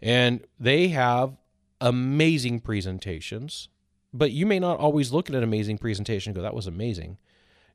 and 0.00 0.44
they 0.58 0.88
have 0.88 1.36
amazing 1.80 2.60
presentations. 2.60 3.68
But 4.12 4.32
you 4.32 4.44
may 4.44 4.58
not 4.58 4.78
always 4.78 5.12
look 5.12 5.28
at 5.30 5.36
an 5.36 5.42
amazing 5.42 5.78
presentation 5.78 6.30
and 6.30 6.36
go, 6.36 6.42
"That 6.42 6.54
was 6.54 6.66
amazing." 6.66 7.18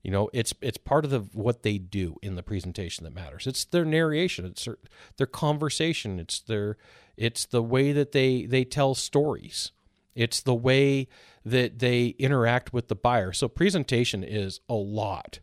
You 0.05 0.11
know, 0.11 0.29
it's 0.33 0.53
it's 0.61 0.77
part 0.77 1.03
of 1.03 1.09
the, 1.09 1.21
what 1.33 1.63
they 1.63 1.79
do 1.79 2.17
in 2.21 2.35
the 2.35 2.43
presentation 2.43 3.05
that 3.05 3.15
matters. 3.15 3.47
It's 3.47 3.65
their 3.65 3.85
narration, 3.85 4.45
it's 4.45 4.65
their, 4.65 4.77
their 5.17 5.25
conversation, 5.25 6.19
it's 6.19 6.39
their 6.41 6.77
it's 7.17 7.45
the 7.45 7.63
way 7.63 7.91
that 7.91 8.11
they 8.11 8.45
they 8.45 8.65
tell 8.65 8.93
stories. 8.93 9.71
It's 10.13 10.41
the 10.41 10.53
way 10.53 11.07
that 11.43 11.79
they 11.79 12.09
interact 12.19 12.71
with 12.71 12.87
the 12.87 12.95
buyer. 12.95 13.33
So 13.33 13.47
presentation 13.47 14.23
is 14.23 14.59
a 14.69 14.75
lot 14.75 15.39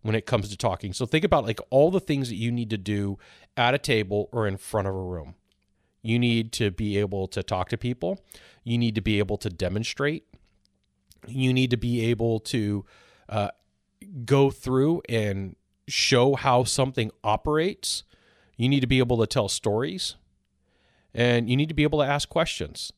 when 0.00 0.14
it 0.14 0.24
comes 0.24 0.48
to 0.48 0.56
talking. 0.56 0.94
So 0.94 1.04
think 1.04 1.24
about 1.24 1.44
like 1.44 1.60
all 1.68 1.90
the 1.90 2.00
things 2.00 2.28
that 2.28 2.36
you 2.36 2.50
need 2.50 2.70
to 2.70 2.78
do 2.78 3.18
at 3.56 3.74
a 3.74 3.78
table 3.78 4.28
or 4.32 4.46
in 4.46 4.56
front 4.56 4.88
of 4.88 4.94
a 4.94 5.02
room. 5.02 5.34
You 6.02 6.18
need 6.18 6.52
to 6.52 6.70
be 6.70 6.98
able 6.98 7.26
to 7.28 7.42
talk 7.42 7.68
to 7.70 7.76
people. 7.76 8.20
You 8.62 8.78
need 8.78 8.94
to 8.94 9.00
be 9.00 9.18
able 9.18 9.36
to 9.38 9.50
demonstrate. 9.50 10.24
You 11.26 11.52
need 11.52 11.70
to 11.70 11.76
be 11.76 12.06
able 12.06 12.40
to 12.40 12.84
uh, 13.28 13.48
go 14.24 14.50
through 14.50 15.02
and 15.08 15.56
show 15.88 16.36
how 16.36 16.64
something 16.64 17.10
operates. 17.24 18.04
You 18.56 18.68
need 18.68 18.80
to 18.80 18.86
be 18.86 18.98
able 18.98 19.18
to 19.18 19.26
tell 19.26 19.48
stories 19.48 20.16
and 21.16 21.48
you 21.48 21.56
need 21.56 21.68
to 21.68 21.74
be 21.74 21.82
able 21.82 21.98
to 22.00 22.04
ask 22.04 22.28
questions 22.28 22.92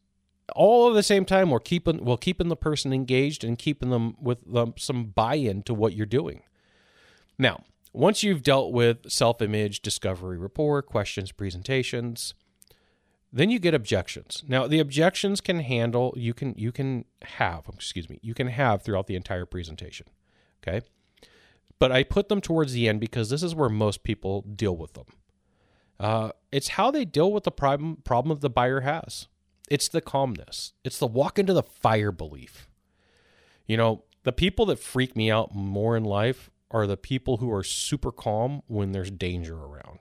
all 0.54 0.90
at 0.90 0.94
the 0.94 1.02
same 1.02 1.24
time 1.24 1.50
we're 1.50 1.60
keeping 1.60 2.04
we're 2.04 2.16
keeping 2.16 2.48
the 2.48 2.56
person 2.56 2.92
engaged 2.92 3.44
and 3.44 3.58
keeping 3.58 3.90
them 3.90 4.16
with 4.20 4.38
them 4.52 4.74
some 4.76 5.04
buy-in 5.04 5.62
to 5.62 5.72
what 5.72 5.94
you're 5.94 6.04
doing 6.04 6.42
now 7.38 7.62
once 7.92 8.22
you've 8.22 8.42
dealt 8.42 8.72
with 8.72 9.10
self-image 9.10 9.80
discovery 9.80 10.38
rapport 10.38 10.82
questions 10.82 11.32
presentations 11.32 12.34
then 13.32 13.50
you 13.50 13.58
get 13.58 13.74
objections 13.74 14.42
now 14.48 14.66
the 14.66 14.78
objections 14.78 15.40
can 15.40 15.60
handle 15.60 16.14
you 16.16 16.32
can 16.32 16.54
you 16.56 16.72
can 16.72 17.04
have 17.22 17.64
excuse 17.72 18.08
me 18.08 18.18
you 18.22 18.34
can 18.34 18.48
have 18.48 18.82
throughout 18.82 19.06
the 19.06 19.16
entire 19.16 19.46
presentation 19.46 20.06
okay 20.62 20.82
but 21.78 21.92
I 21.92 22.02
put 22.02 22.28
them 22.28 22.40
towards 22.40 22.72
the 22.72 22.88
end 22.88 23.00
because 23.00 23.30
this 23.30 23.42
is 23.42 23.54
where 23.54 23.68
most 23.68 24.02
people 24.02 24.42
deal 24.42 24.76
with 24.76 24.94
them. 24.94 25.06
Uh, 26.00 26.30
it's 26.52 26.68
how 26.68 26.90
they 26.90 27.04
deal 27.04 27.32
with 27.32 27.44
the 27.44 27.50
problem 27.50 27.98
problem 28.04 28.38
the 28.38 28.50
buyer 28.50 28.80
has. 28.80 29.28
It's 29.70 29.88
the 29.88 30.00
calmness. 30.00 30.72
It's 30.84 30.98
the 30.98 31.06
walk 31.06 31.38
into 31.38 31.52
the 31.52 31.62
fire 31.62 32.12
belief. 32.12 32.68
You 33.66 33.76
know, 33.76 34.04
the 34.22 34.32
people 34.32 34.66
that 34.66 34.78
freak 34.78 35.14
me 35.14 35.30
out 35.30 35.54
more 35.54 35.96
in 35.96 36.04
life 36.04 36.50
are 36.70 36.86
the 36.86 36.96
people 36.96 37.38
who 37.38 37.52
are 37.52 37.62
super 37.62 38.12
calm 38.12 38.62
when 38.66 38.92
there's 38.92 39.10
danger 39.10 39.56
around. 39.56 39.98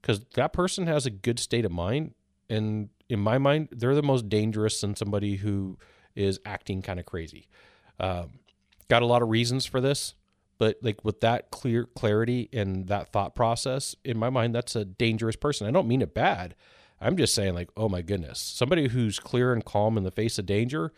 Because 0.00 0.24
that 0.34 0.52
person 0.52 0.86
has 0.86 1.04
a 1.04 1.10
good 1.10 1.38
state 1.38 1.64
of 1.64 1.72
mind. 1.72 2.14
And 2.48 2.88
in 3.08 3.20
my 3.20 3.38
mind, 3.38 3.68
they're 3.70 3.94
the 3.94 4.02
most 4.02 4.28
dangerous 4.28 4.80
than 4.80 4.96
somebody 4.96 5.36
who 5.36 5.78
is 6.14 6.40
acting 6.44 6.82
kind 6.82 6.98
of 6.98 7.06
crazy. 7.06 7.48
Um, 7.98 8.30
got 8.88 9.02
a 9.02 9.06
lot 9.06 9.22
of 9.22 9.28
reasons 9.28 9.66
for 9.66 9.80
this, 9.80 10.14
but 10.58 10.78
like 10.82 11.04
with 11.04 11.20
that 11.20 11.50
clear 11.50 11.84
clarity 11.84 12.48
and 12.52 12.88
that 12.88 13.12
thought 13.12 13.34
process, 13.34 13.94
in 14.04 14.18
my 14.18 14.30
mind, 14.30 14.54
that's 14.54 14.74
a 14.74 14.84
dangerous 14.84 15.36
person. 15.36 15.66
I 15.66 15.70
don't 15.70 15.88
mean 15.88 16.02
it 16.02 16.14
bad. 16.14 16.54
I'm 17.00 17.16
just 17.16 17.34
saying, 17.34 17.54
like, 17.54 17.70
oh 17.76 17.88
my 17.88 18.02
goodness, 18.02 18.38
somebody 18.38 18.88
who's 18.88 19.18
clear 19.18 19.52
and 19.52 19.64
calm 19.64 19.96
in 19.96 20.04
the 20.04 20.10
face 20.10 20.38
of 20.38 20.46
danger 20.46 20.92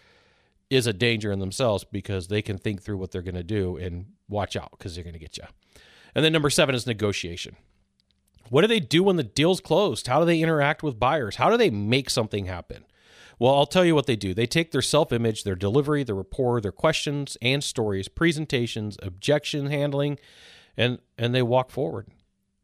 is 0.72 0.86
a 0.86 0.92
danger 0.92 1.30
in 1.30 1.38
themselves 1.38 1.84
because 1.84 2.28
they 2.28 2.40
can 2.40 2.56
think 2.56 2.80
through 2.82 2.96
what 2.96 3.10
they're 3.10 3.20
going 3.20 3.34
to 3.34 3.42
do 3.42 3.76
and 3.76 4.06
watch 4.26 4.56
out 4.56 4.70
because 4.72 4.94
they're 4.94 5.04
going 5.04 5.12
to 5.12 5.18
get 5.18 5.36
you. 5.36 5.44
And 6.14 6.24
then 6.24 6.32
number 6.32 6.48
seven 6.48 6.74
is 6.74 6.86
negotiation. 6.86 7.56
What 8.48 8.62
do 8.62 8.66
they 8.68 8.80
do 8.80 9.02
when 9.02 9.16
the 9.16 9.22
deal's 9.22 9.60
closed? 9.60 10.06
How 10.06 10.18
do 10.18 10.24
they 10.24 10.40
interact 10.40 10.82
with 10.82 10.98
buyers? 10.98 11.36
How 11.36 11.50
do 11.50 11.58
they 11.58 11.68
make 11.68 12.08
something 12.08 12.46
happen? 12.46 12.86
Well, 13.38 13.54
I'll 13.54 13.66
tell 13.66 13.84
you 13.84 13.94
what 13.94 14.06
they 14.06 14.16
do. 14.16 14.32
They 14.32 14.46
take 14.46 14.72
their 14.72 14.82
self 14.82 15.12
image, 15.12 15.44
their 15.44 15.54
delivery, 15.54 16.04
their 16.04 16.14
rapport, 16.14 16.60
their 16.60 16.72
questions 16.72 17.36
and 17.42 17.62
stories, 17.62 18.08
presentations, 18.08 18.96
objection 19.02 19.66
handling, 19.66 20.18
and, 20.76 21.00
and 21.18 21.34
they 21.34 21.42
walk 21.42 21.70
forward 21.70 22.08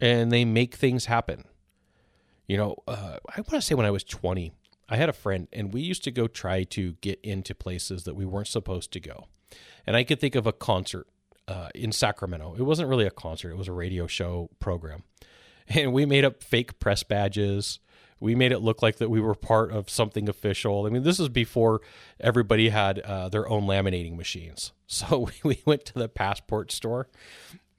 and 0.00 0.33
they 0.33 0.47
make 0.47 0.75
things 0.75 1.07
happen. 1.07 1.45
You 2.47 2.57
know, 2.57 2.77
uh, 2.87 3.19
I 3.29 3.41
want 3.41 3.50
to 3.50 3.62
say 3.62 3.75
when 3.75 3.87
I 3.87 3.91
was 3.91 4.05
20, 4.05 4.53
I 4.88 4.97
had 4.97 5.09
a 5.09 5.14
friend 5.14 5.49
and 5.52 5.73
we 5.73 5.83
used 5.83 6.04
to 6.04 6.11
go 6.11 6.26
try 6.26 6.64
to 6.64 6.92
get 7.00 7.21
into 7.23 7.54
places 7.54 8.04
that 8.04 8.16
we 8.16 8.25
weren't 8.25 8.49
supposed 8.49 8.92
to 8.92 9.00
go. 9.00 9.26
And 9.87 9.97
I 9.97 10.04
could 10.04 10.21
think 10.21 10.35
of 10.35 10.47
a 10.47 10.52
concert 10.52 11.07
uh, 11.47 11.68
in 11.75 11.92
Sacramento. 11.92 12.54
It 12.59 12.62
wasn't 12.62 12.88
really 12.88 13.07
a 13.07 13.11
concert, 13.11 13.50
it 13.50 13.57
was 13.57 13.68
a 13.68 13.73
radio 13.73 14.07
show 14.07 14.50
program. 14.61 15.04
And 15.71 15.92
we 15.92 16.07
made 16.07 16.25
up 16.25 16.42
fake 16.42 16.80
press 16.80 17.02
badges. 17.02 17.78
We 18.21 18.35
made 18.35 18.52
it 18.52 18.61
look 18.61 18.80
like 18.80 18.97
that 18.97 19.11
we 19.11 19.21
were 19.21 19.35
part 19.35 19.71
of 19.71 19.90
something 19.90 20.26
official. 20.26 20.87
I 20.87 20.88
mean, 20.88 21.02
this 21.02 21.21
is 21.21 21.28
before 21.28 21.83
everybody 22.18 22.71
had 22.71 23.00
uh, 23.00 23.28
their 23.28 23.47
own 23.47 23.64
laminating 23.64 24.16
machines. 24.16 24.73
So 24.90 25.28
we 25.45 25.61
went 25.66 25.85
to 25.85 25.92
the 25.92 26.09
passport 26.09 26.73
store. 26.73 27.09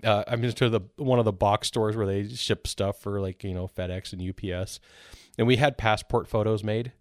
Uh, 0.03 0.23
I 0.27 0.35
mean, 0.35 0.51
to 0.51 0.69
the 0.69 0.81
one 0.97 1.17
of 1.17 1.25
the 1.25 1.33
box 1.33 1.67
stores 1.67 1.97
where 1.97 2.05
they 2.05 2.27
ship 2.27 2.67
stuff 2.67 2.99
for 2.99 3.19
like 3.19 3.43
you 3.43 3.55
know 3.55 3.67
FedEx 3.67 4.13
and 4.13 4.21
UPS, 4.21 4.79
and 5.39 5.47
we 5.47 5.55
had 5.55 5.75
passport 5.75 6.27
photos 6.27 6.63
made 6.63 6.91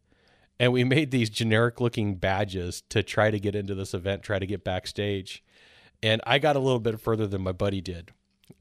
and 0.58 0.72
we 0.72 0.84
made 0.84 1.10
these 1.10 1.30
generic 1.30 1.80
looking 1.80 2.16
badges 2.16 2.82
to 2.88 3.02
try 3.02 3.30
to 3.30 3.38
get 3.38 3.54
into 3.54 3.74
this 3.74 3.94
event, 3.94 4.22
try 4.22 4.38
to 4.38 4.46
get 4.46 4.64
backstage. 4.64 5.42
And 6.02 6.20
I 6.26 6.38
got 6.38 6.56
a 6.56 6.60
little 6.60 6.80
bit 6.80 7.00
further 7.00 7.26
than 7.26 7.42
my 7.42 7.52
buddy 7.52 7.80
did. 7.80 8.12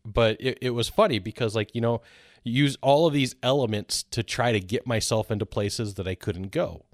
But 0.03 0.37
it, 0.39 0.57
it 0.61 0.69
was 0.71 0.89
funny 0.89 1.19
because, 1.19 1.55
like, 1.55 1.73
you 1.75 1.81
know, 1.81 2.01
use 2.43 2.77
all 2.81 3.07
of 3.07 3.13
these 3.13 3.35
elements 3.43 4.03
to 4.03 4.23
try 4.23 4.51
to 4.51 4.59
get 4.59 4.87
myself 4.87 5.31
into 5.31 5.45
places 5.45 5.95
that 5.95 6.07
I 6.07 6.15
couldn't 6.15 6.51
go. 6.51 6.85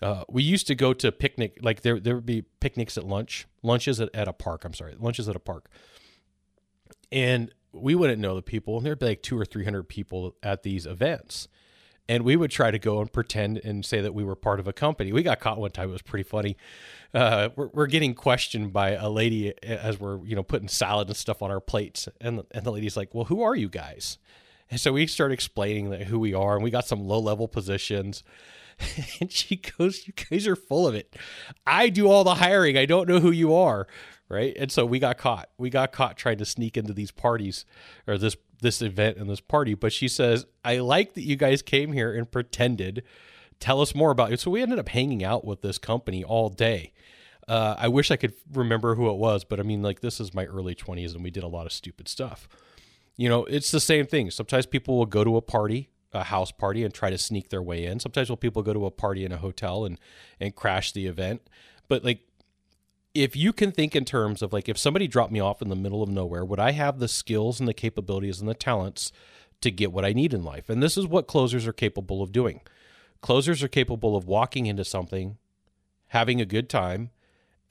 Uh, 0.00 0.24
we 0.28 0.42
used 0.42 0.66
to 0.66 0.74
go 0.74 0.92
to 0.92 1.12
picnic, 1.12 1.58
like 1.62 1.82
there 1.82 2.00
there 2.00 2.16
would 2.16 2.26
be 2.26 2.42
picnics 2.58 2.98
at 2.98 3.04
lunch, 3.04 3.46
lunches 3.62 4.00
at, 4.00 4.10
at 4.14 4.26
a 4.26 4.32
park. 4.32 4.64
I'm 4.64 4.74
sorry, 4.74 4.96
lunches 4.98 5.28
at 5.28 5.36
a 5.36 5.40
park, 5.40 5.70
and 7.12 7.54
we 7.72 7.94
wouldn't 7.94 8.20
know 8.20 8.34
the 8.34 8.42
people, 8.42 8.76
and 8.76 8.84
there'd 8.84 8.98
be 8.98 9.06
like 9.06 9.22
two 9.22 9.38
or 9.38 9.44
three 9.44 9.62
hundred 9.64 9.84
people 9.84 10.34
at 10.42 10.64
these 10.64 10.86
events, 10.86 11.46
and 12.08 12.24
we 12.24 12.36
would 12.36 12.50
try 12.50 12.70
to 12.70 12.78
go 12.78 13.00
and 13.00 13.12
pretend 13.12 13.58
and 13.58 13.84
say 13.84 14.00
that 14.00 14.14
we 14.14 14.24
were 14.24 14.34
part 14.34 14.60
of 14.60 14.66
a 14.66 14.72
company. 14.72 15.12
We 15.12 15.22
got 15.22 15.40
caught 15.40 15.58
one 15.58 15.70
time; 15.70 15.88
it 15.88 15.92
was 15.92 16.02
pretty 16.02 16.24
funny. 16.24 16.56
Uh, 17.14 17.50
we're, 17.56 17.68
we're, 17.68 17.86
getting 17.86 18.14
questioned 18.14 18.72
by 18.72 18.90
a 18.90 19.08
lady 19.08 19.52
as 19.62 20.00
we're 20.00 20.24
you 20.24 20.34
know 20.34 20.42
putting 20.42 20.68
salad 20.68 21.08
and 21.08 21.16
stuff 21.16 21.42
on 21.42 21.50
our 21.50 21.60
plates, 21.60 22.08
and 22.20 22.42
and 22.50 22.64
the 22.64 22.72
lady's 22.72 22.96
like, 22.96 23.14
"Well, 23.14 23.24
who 23.24 23.42
are 23.42 23.54
you 23.54 23.68
guys?" 23.68 24.18
And 24.70 24.80
so 24.80 24.92
we 24.92 25.06
start 25.06 25.32
explaining 25.32 25.90
that 25.90 26.04
who 26.04 26.18
we 26.18 26.34
are, 26.34 26.54
and 26.54 26.64
we 26.64 26.70
got 26.70 26.86
some 26.86 27.00
low 27.00 27.18
level 27.18 27.46
positions. 27.46 28.24
and 29.20 29.30
she 29.30 29.56
goes, 29.56 30.06
"You 30.06 30.12
guys 30.30 30.46
are 30.46 30.56
full 30.56 30.86
of 30.86 30.94
it. 30.94 31.14
I 31.66 31.88
do 31.88 32.08
all 32.08 32.24
the 32.24 32.36
hiring. 32.36 32.76
I 32.76 32.86
don't 32.86 33.08
know 33.08 33.20
who 33.20 33.30
you 33.30 33.54
are." 33.54 33.86
Right. 34.32 34.56
And 34.58 34.72
so 34.72 34.86
we 34.86 34.98
got 34.98 35.18
caught. 35.18 35.50
We 35.58 35.68
got 35.68 35.92
caught 35.92 36.16
trying 36.16 36.38
to 36.38 36.46
sneak 36.46 36.78
into 36.78 36.94
these 36.94 37.10
parties 37.10 37.66
or 38.06 38.16
this 38.16 38.34
this 38.62 38.80
event 38.80 39.18
and 39.18 39.28
this 39.28 39.40
party. 39.40 39.74
But 39.74 39.92
she 39.92 40.08
says, 40.08 40.46
I 40.64 40.78
like 40.78 41.12
that 41.14 41.22
you 41.22 41.36
guys 41.36 41.60
came 41.60 41.92
here 41.92 42.14
and 42.14 42.30
pretended. 42.30 43.02
Tell 43.60 43.82
us 43.82 43.94
more 43.94 44.10
about 44.10 44.32
it. 44.32 44.40
So 44.40 44.50
we 44.50 44.62
ended 44.62 44.78
up 44.78 44.88
hanging 44.88 45.22
out 45.22 45.44
with 45.44 45.60
this 45.60 45.76
company 45.76 46.24
all 46.24 46.48
day. 46.48 46.92
Uh, 47.46 47.74
I 47.76 47.88
wish 47.88 48.10
I 48.10 48.16
could 48.16 48.32
remember 48.52 48.94
who 48.94 49.10
it 49.10 49.16
was, 49.16 49.44
but 49.44 49.60
I 49.60 49.64
mean, 49.64 49.82
like, 49.82 50.00
this 50.00 50.20
is 50.20 50.32
my 50.32 50.46
early 50.46 50.74
20s 50.74 51.14
and 51.14 51.22
we 51.22 51.30
did 51.30 51.42
a 51.42 51.48
lot 51.48 51.66
of 51.66 51.72
stupid 51.72 52.08
stuff. 52.08 52.48
You 53.16 53.28
know, 53.28 53.44
it's 53.44 53.70
the 53.70 53.80
same 53.80 54.06
thing. 54.06 54.30
Sometimes 54.30 54.64
people 54.64 54.96
will 54.96 55.06
go 55.06 55.24
to 55.24 55.36
a 55.36 55.42
party, 55.42 55.90
a 56.12 56.24
house 56.24 56.52
party, 56.52 56.84
and 56.84 56.94
try 56.94 57.10
to 57.10 57.18
sneak 57.18 57.50
their 57.50 57.62
way 57.62 57.84
in. 57.84 58.00
Sometimes 58.00 58.30
people 58.40 58.62
go 58.62 58.72
to 58.72 58.86
a 58.86 58.90
party 58.90 59.24
in 59.24 59.32
a 59.32 59.36
hotel 59.36 59.84
and, 59.84 59.98
and 60.40 60.54
crash 60.54 60.92
the 60.92 61.06
event. 61.06 61.42
But, 61.88 62.04
like, 62.04 62.20
if 63.14 63.36
you 63.36 63.52
can 63.52 63.72
think 63.72 63.94
in 63.94 64.04
terms 64.04 64.42
of 64.42 64.52
like 64.52 64.68
if 64.68 64.78
somebody 64.78 65.06
dropped 65.06 65.32
me 65.32 65.40
off 65.40 65.62
in 65.62 65.68
the 65.68 65.76
middle 65.76 66.02
of 66.02 66.08
nowhere, 66.08 66.44
would 66.44 66.60
I 66.60 66.72
have 66.72 66.98
the 66.98 67.08
skills 67.08 67.60
and 67.60 67.68
the 67.68 67.74
capabilities 67.74 68.40
and 68.40 68.48
the 68.48 68.54
talents 68.54 69.12
to 69.60 69.70
get 69.70 69.92
what 69.92 70.04
I 70.04 70.12
need 70.12 70.32
in 70.32 70.42
life? 70.42 70.68
And 70.68 70.82
this 70.82 70.96
is 70.96 71.06
what 71.06 71.26
closers 71.26 71.66
are 71.66 71.72
capable 71.72 72.22
of 72.22 72.32
doing. 72.32 72.60
Closers 73.20 73.62
are 73.62 73.68
capable 73.68 74.16
of 74.16 74.26
walking 74.26 74.66
into 74.66 74.84
something, 74.84 75.36
having 76.08 76.40
a 76.40 76.46
good 76.46 76.68
time, 76.68 77.10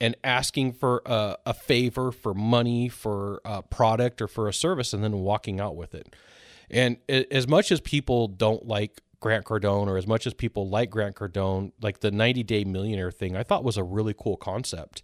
and 0.00 0.16
asking 0.24 0.72
for 0.72 1.02
a, 1.04 1.36
a 1.44 1.54
favor 1.54 2.10
for 2.10 2.34
money, 2.34 2.88
for 2.88 3.40
a 3.44 3.62
product, 3.62 4.22
or 4.22 4.28
for 4.28 4.48
a 4.48 4.52
service, 4.52 4.92
and 4.92 5.04
then 5.04 5.18
walking 5.18 5.60
out 5.60 5.76
with 5.76 5.94
it. 5.94 6.14
And 6.70 6.96
as 7.08 7.46
much 7.46 7.70
as 7.70 7.80
people 7.80 8.28
don't 8.28 8.66
like 8.66 9.02
Grant 9.20 9.44
Cardone, 9.44 9.88
or 9.88 9.98
as 9.98 10.06
much 10.06 10.26
as 10.26 10.32
people 10.32 10.68
like 10.68 10.90
Grant 10.90 11.16
Cardone, 11.16 11.72
like 11.82 12.00
the 12.00 12.10
90 12.10 12.42
Day 12.44 12.64
Millionaire 12.64 13.10
thing, 13.10 13.36
I 13.36 13.42
thought 13.42 13.62
was 13.62 13.76
a 13.76 13.84
really 13.84 14.14
cool 14.18 14.36
concept 14.36 15.02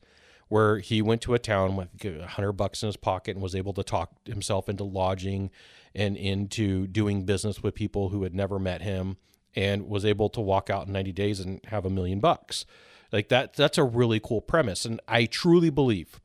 where 0.49 0.79
he 0.79 1.03
went 1.03 1.21
to 1.23 1.35
a 1.35 1.39
town 1.39 1.77
with 1.77 1.89
a 2.05 2.27
hundred 2.27 2.53
bucks 2.53 2.83
in 2.83 2.87
his 2.87 2.97
pocket 2.97 3.37
and 3.37 3.43
was 3.43 3.55
able 3.55 3.73
to 3.75 3.83
talk 3.83 4.13
himself 4.27 4.69
into 4.69 4.85
lodging 4.85 5.51
and 5.95 6.17
into 6.17 6.87
doing 6.87 7.25
business 7.25 7.63
with 7.63 7.75
people 7.75 8.09
who 8.09 8.23
had 8.23 8.35
never 8.35 8.59
met 8.59 8.83
him 8.83 9.17
and 9.55 9.89
was 9.89 10.05
able 10.05 10.29
to 10.31 10.41
walk 10.41 10.71
out 10.71 10.87
in 10.87 10.93
90 10.93 11.13
days 11.13 11.41
and 11.41 11.61
have 11.67 11.85
a 11.85 11.91
million 11.91 12.21
bucks. 12.21 12.65
Like 13.13 13.29
that 13.29 13.55
that's 13.55 13.79
a 13.79 13.85
really 13.85 14.21
cool 14.21 14.41
premise 14.41 14.85
and 14.85 15.01
I 15.09 15.27
truly 15.27 15.71
believe 15.71 16.21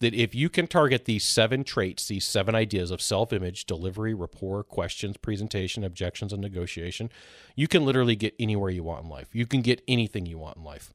that 0.00 0.14
if 0.14 0.34
you 0.34 0.48
can 0.50 0.66
target 0.66 1.04
these 1.04 1.24
seven 1.24 1.64
traits, 1.64 2.08
these 2.08 2.26
seven 2.26 2.54
ideas 2.54 2.90
of 2.90 3.00
self-image, 3.00 3.64
delivery, 3.64 4.12
rapport, 4.12 4.64
questions, 4.64 5.16
presentation, 5.16 5.84
objections 5.84 6.32
and 6.32 6.42
negotiation, 6.42 7.10
you 7.54 7.68
can 7.68 7.86
literally 7.86 8.16
get 8.16 8.34
anywhere 8.38 8.70
you 8.70 8.82
want 8.82 9.04
in 9.04 9.10
life. 9.10 9.28
You 9.32 9.46
can 9.46 9.62
get 9.62 9.82
anything 9.86 10.26
you 10.26 10.36
want 10.36 10.56
in 10.56 10.64
life. 10.64 10.92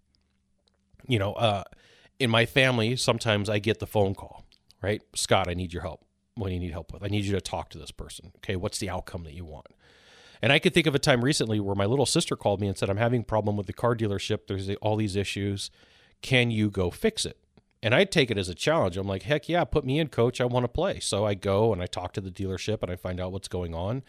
You 1.08 1.18
know, 1.18 1.34
uh 1.34 1.64
in 2.20 2.30
my 2.30 2.46
family, 2.46 2.96
sometimes 2.96 3.50
I 3.50 3.60
get 3.60 3.80
the 3.80 3.88
phone 3.88 4.14
call, 4.14 4.46
right? 4.82 5.02
Scott, 5.16 5.48
I 5.48 5.54
need 5.54 5.74
your 5.74 5.82
help. 5.82 6.06
What 6.36 6.50
do 6.50 6.54
you 6.54 6.60
need 6.60 6.72
help 6.72 6.94
with? 6.94 7.04
I 7.04 7.08
need 7.08 7.26
you 7.26 7.34
to 7.34 7.42
talk 7.42 7.70
to 7.70 7.78
this 7.78 7.92
person. 7.92 8.32
Okay, 8.38 8.56
what's 8.56 8.80
the 8.80 8.90
outcome 8.90 9.24
that 9.24 9.34
you 9.34 9.46
want? 9.46 9.68
And 10.42 10.54
I 10.54 10.60
could 10.60 10.74
think 10.74 10.88
of 10.88 10.96
a 10.96 11.00
time 11.00 11.24
recently 11.24 11.60
where 11.60 11.76
my 11.76 11.86
little 11.86 12.06
sister 12.06 12.36
called 12.36 12.62
me 12.62 12.68
and 12.68 12.78
said, 12.78 12.90
I'm 12.90 12.98
having 12.98 13.22
a 13.22 13.26
problem 13.26 13.58
with 13.58 13.68
the 13.68 13.74
car 13.74 13.96
dealership. 13.96 14.48
There's 14.48 14.70
all 14.76 14.96
these 14.96 15.16
issues. 15.16 15.70
Can 16.22 16.52
you 16.52 16.70
go 16.70 16.92
fix 16.92 17.26
it? 17.26 17.38
And 17.82 17.96
I 17.96 18.04
take 18.04 18.30
it 18.30 18.38
as 18.38 18.50
a 18.50 18.56
challenge. 18.56 18.98
I'm 18.98 19.08
like, 19.08 19.24
heck 19.24 19.48
yeah, 19.48 19.64
put 19.64 19.86
me 19.86 20.00
in, 20.00 20.08
coach. 20.10 20.42
I 20.42 20.46
want 20.46 20.66
to 20.66 20.70
play. 20.70 21.00
So 21.00 21.26
I 21.26 21.34
go 21.34 21.72
and 21.72 21.82
I 21.82 21.88
talk 21.88 22.14
to 22.14 22.22
the 22.22 22.32
dealership 22.32 22.82
and 22.84 22.92
I 22.92 22.96
find 22.96 23.20
out 23.20 23.32
what's 23.32 23.48
going 23.48 23.74
on. 23.74 24.04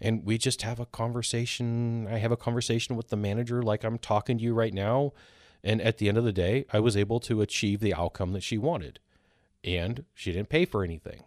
And 0.00 0.24
we 0.24 0.38
just 0.38 0.62
have 0.62 0.80
a 0.80 0.86
conversation. 0.86 2.08
I 2.08 2.18
have 2.18 2.32
a 2.32 2.36
conversation 2.36 2.96
with 2.96 3.08
the 3.08 3.16
manager 3.16 3.62
like 3.62 3.84
I'm 3.84 3.98
talking 3.98 4.38
to 4.38 4.44
you 4.44 4.52
right 4.52 4.74
now. 4.74 5.12
And 5.64 5.80
at 5.80 5.96
the 5.96 6.08
end 6.08 6.18
of 6.18 6.24
the 6.24 6.32
day, 6.32 6.66
I 6.72 6.78
was 6.78 6.96
able 6.96 7.18
to 7.20 7.40
achieve 7.40 7.80
the 7.80 7.94
outcome 7.94 8.32
that 8.34 8.42
she 8.42 8.58
wanted. 8.58 9.00
And 9.64 10.04
she 10.12 10.30
didn't 10.30 10.50
pay 10.50 10.66
for 10.66 10.84
anything. 10.84 11.24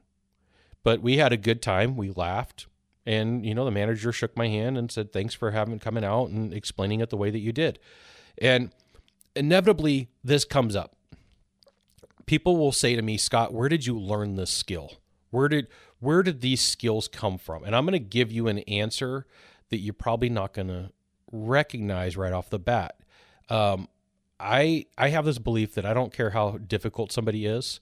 But 0.83 1.01
we 1.01 1.17
had 1.17 1.33
a 1.33 1.37
good 1.37 1.61
time. 1.61 1.97
We 1.97 2.11
laughed. 2.11 2.67
And, 3.05 3.43
you 3.43 3.55
know, 3.55 3.65
the 3.65 3.71
manager 3.71 4.11
shook 4.11 4.37
my 4.37 4.47
hand 4.47 4.77
and 4.77 4.91
said, 4.91 5.11
thanks 5.11 5.33
for 5.33 5.51
having 5.51 5.79
coming 5.79 6.03
out 6.03 6.29
and 6.29 6.53
explaining 6.53 6.99
it 6.99 7.09
the 7.09 7.17
way 7.17 7.31
that 7.31 7.39
you 7.39 7.51
did. 7.51 7.79
And 8.37 8.71
inevitably, 9.35 10.09
this 10.23 10.45
comes 10.45 10.75
up. 10.75 10.95
People 12.27 12.57
will 12.57 12.71
say 12.71 12.95
to 12.95 13.01
me, 13.01 13.17
Scott, 13.17 13.53
where 13.53 13.69
did 13.69 13.85
you 13.85 13.97
learn 13.97 14.35
this 14.35 14.51
skill? 14.51 14.93
Where 15.31 15.47
did 15.47 15.67
where 15.99 16.21
did 16.21 16.41
these 16.41 16.61
skills 16.61 17.07
come 17.07 17.37
from? 17.37 17.63
And 17.63 17.75
I'm 17.75 17.85
going 17.85 17.93
to 17.93 17.99
give 17.99 18.31
you 18.31 18.47
an 18.47 18.59
answer 18.59 19.25
that 19.69 19.77
you're 19.77 19.93
probably 19.93 20.29
not 20.29 20.53
going 20.53 20.67
to 20.67 20.91
recognize 21.31 22.15
right 22.15 22.33
off 22.33 22.49
the 22.49 22.59
bat. 22.59 22.99
Um, 23.49 23.87
I 24.39 24.85
I 24.97 25.09
have 25.09 25.25
this 25.25 25.39
belief 25.39 25.73
that 25.75 25.85
I 25.85 25.93
don't 25.93 26.13
care 26.13 26.31
how 26.31 26.57
difficult 26.57 27.11
somebody 27.11 27.45
is, 27.45 27.79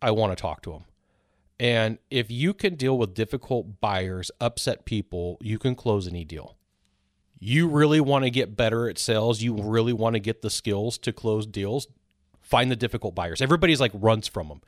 I 0.00 0.10
want 0.10 0.36
to 0.36 0.40
talk 0.40 0.62
to 0.62 0.72
them. 0.72 0.84
And 1.60 1.98
if 2.10 2.30
you 2.30 2.54
can 2.54 2.76
deal 2.76 2.96
with 2.96 3.14
difficult 3.14 3.80
buyers, 3.80 4.30
upset 4.40 4.84
people, 4.84 5.38
you 5.40 5.58
can 5.58 5.74
close 5.74 6.06
any 6.06 6.24
deal. 6.24 6.56
You 7.40 7.68
really 7.68 8.00
want 8.00 8.24
to 8.24 8.30
get 8.30 8.56
better 8.56 8.88
at 8.88 8.98
sales, 8.98 9.42
you 9.42 9.54
really 9.54 9.92
want 9.92 10.14
to 10.14 10.20
get 10.20 10.42
the 10.42 10.50
skills 10.50 10.98
to 10.98 11.12
close 11.12 11.46
deals, 11.46 11.88
find 12.40 12.70
the 12.70 12.76
difficult 12.76 13.14
buyers. 13.14 13.42
Everybody's 13.42 13.80
like 13.80 13.92
runs 13.94 14.28
from 14.28 14.48
them. 14.48 14.60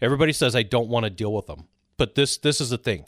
Everybody 0.00 0.32
says 0.32 0.56
I 0.56 0.62
don't 0.62 0.88
want 0.88 1.04
to 1.04 1.10
deal 1.10 1.32
with 1.32 1.46
them. 1.46 1.68
But 1.96 2.14
this 2.14 2.38
this 2.38 2.60
is 2.60 2.70
the 2.70 2.78
thing. 2.78 3.04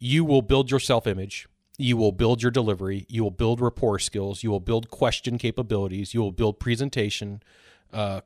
You 0.00 0.24
will 0.24 0.42
build 0.42 0.70
your 0.70 0.80
self-image, 0.80 1.48
you 1.78 1.96
will 1.96 2.12
build 2.12 2.42
your 2.42 2.50
delivery, 2.50 3.06
you 3.08 3.22
will 3.22 3.30
build 3.30 3.60
rapport 3.60 3.98
skills, 4.00 4.42
you 4.42 4.50
will 4.50 4.60
build 4.60 4.90
question 4.90 5.38
capabilities, 5.38 6.12
you 6.12 6.20
will 6.20 6.32
build 6.32 6.58
presentation 6.58 7.40
uh, 7.92 8.20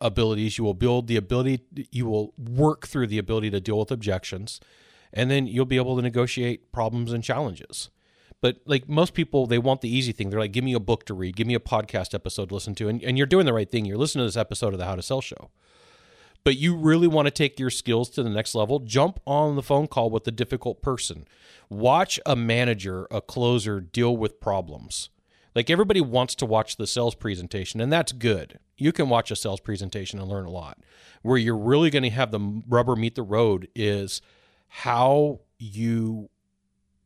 abilities, 0.00 0.58
you 0.58 0.64
will 0.64 0.74
build 0.74 1.06
the 1.06 1.16
ability, 1.16 1.60
you 1.90 2.06
will 2.06 2.34
work 2.38 2.86
through 2.86 3.06
the 3.06 3.18
ability 3.18 3.50
to 3.50 3.60
deal 3.60 3.78
with 3.78 3.90
objections, 3.90 4.60
and 5.12 5.30
then 5.30 5.46
you'll 5.46 5.64
be 5.64 5.76
able 5.76 5.96
to 5.96 6.02
negotiate 6.02 6.70
problems 6.72 7.10
and 7.10 7.24
challenges. 7.24 7.88
But 8.42 8.58
like 8.66 8.86
most 8.88 9.14
people, 9.14 9.46
they 9.46 9.58
want 9.58 9.80
the 9.80 9.88
easy 9.88 10.12
thing. 10.12 10.28
They're 10.28 10.38
like, 10.38 10.52
give 10.52 10.64
me 10.64 10.74
a 10.74 10.80
book 10.80 11.06
to 11.06 11.14
read, 11.14 11.34
give 11.34 11.46
me 11.46 11.54
a 11.54 11.60
podcast 11.60 12.12
episode 12.12 12.50
to 12.50 12.54
listen 12.54 12.74
to. 12.74 12.88
And, 12.88 13.02
and 13.02 13.16
you're 13.16 13.26
doing 13.26 13.46
the 13.46 13.54
right 13.54 13.70
thing. 13.70 13.86
You're 13.86 13.96
listening 13.96 14.24
to 14.24 14.26
this 14.26 14.36
episode 14.36 14.74
of 14.74 14.78
the 14.78 14.84
How 14.84 14.96
to 14.96 15.02
Sell 15.02 15.22
Show. 15.22 15.48
But 16.44 16.58
you 16.58 16.76
really 16.76 17.06
want 17.06 17.26
to 17.26 17.30
take 17.30 17.58
your 17.58 17.70
skills 17.70 18.10
to 18.10 18.22
the 18.22 18.30
next 18.30 18.54
level, 18.54 18.80
jump 18.80 19.18
on 19.26 19.56
the 19.56 19.62
phone 19.62 19.86
call 19.86 20.10
with 20.10 20.28
a 20.28 20.30
difficult 20.30 20.82
person. 20.82 21.26
Watch 21.70 22.20
a 22.26 22.36
manager, 22.36 23.06
a 23.10 23.22
closer 23.22 23.80
deal 23.80 24.14
with 24.14 24.40
problems. 24.40 25.08
Like 25.54 25.70
everybody 25.70 26.00
wants 26.00 26.34
to 26.36 26.46
watch 26.46 26.76
the 26.76 26.86
sales 26.86 27.14
presentation, 27.14 27.80
and 27.80 27.92
that's 27.92 28.12
good. 28.12 28.58
You 28.76 28.92
can 28.92 29.08
watch 29.08 29.30
a 29.30 29.36
sales 29.36 29.60
presentation 29.60 30.18
and 30.18 30.28
learn 30.28 30.46
a 30.46 30.50
lot. 30.50 30.78
Where 31.22 31.38
you're 31.38 31.56
really 31.56 31.90
going 31.90 32.02
to 32.02 32.10
have 32.10 32.30
the 32.30 32.62
rubber 32.68 32.96
meet 32.96 33.14
the 33.14 33.22
road 33.22 33.68
is 33.74 34.20
how 34.68 35.40
you 35.58 36.28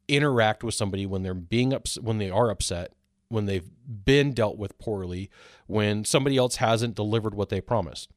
interact 0.09 0.64
with 0.64 0.75
somebody 0.75 1.04
when 1.04 1.23
they're 1.23 1.35
being 1.35 1.75
ups- 1.75 1.99
when 2.00 2.18
they 2.18 2.30
are 2.30 2.50
upset, 2.50 2.92
when 3.28 3.45
they've 3.45 3.71
been 3.87 4.33
dealt 4.33 4.57
with 4.57 4.78
poorly, 4.78 5.30
when 5.66 6.04
somebody 6.04 6.38
else 6.38 6.57
hasn't 6.57 6.95
delivered 6.95 7.35
what 7.35 7.50
they 7.50 7.61
promised. 7.61 8.11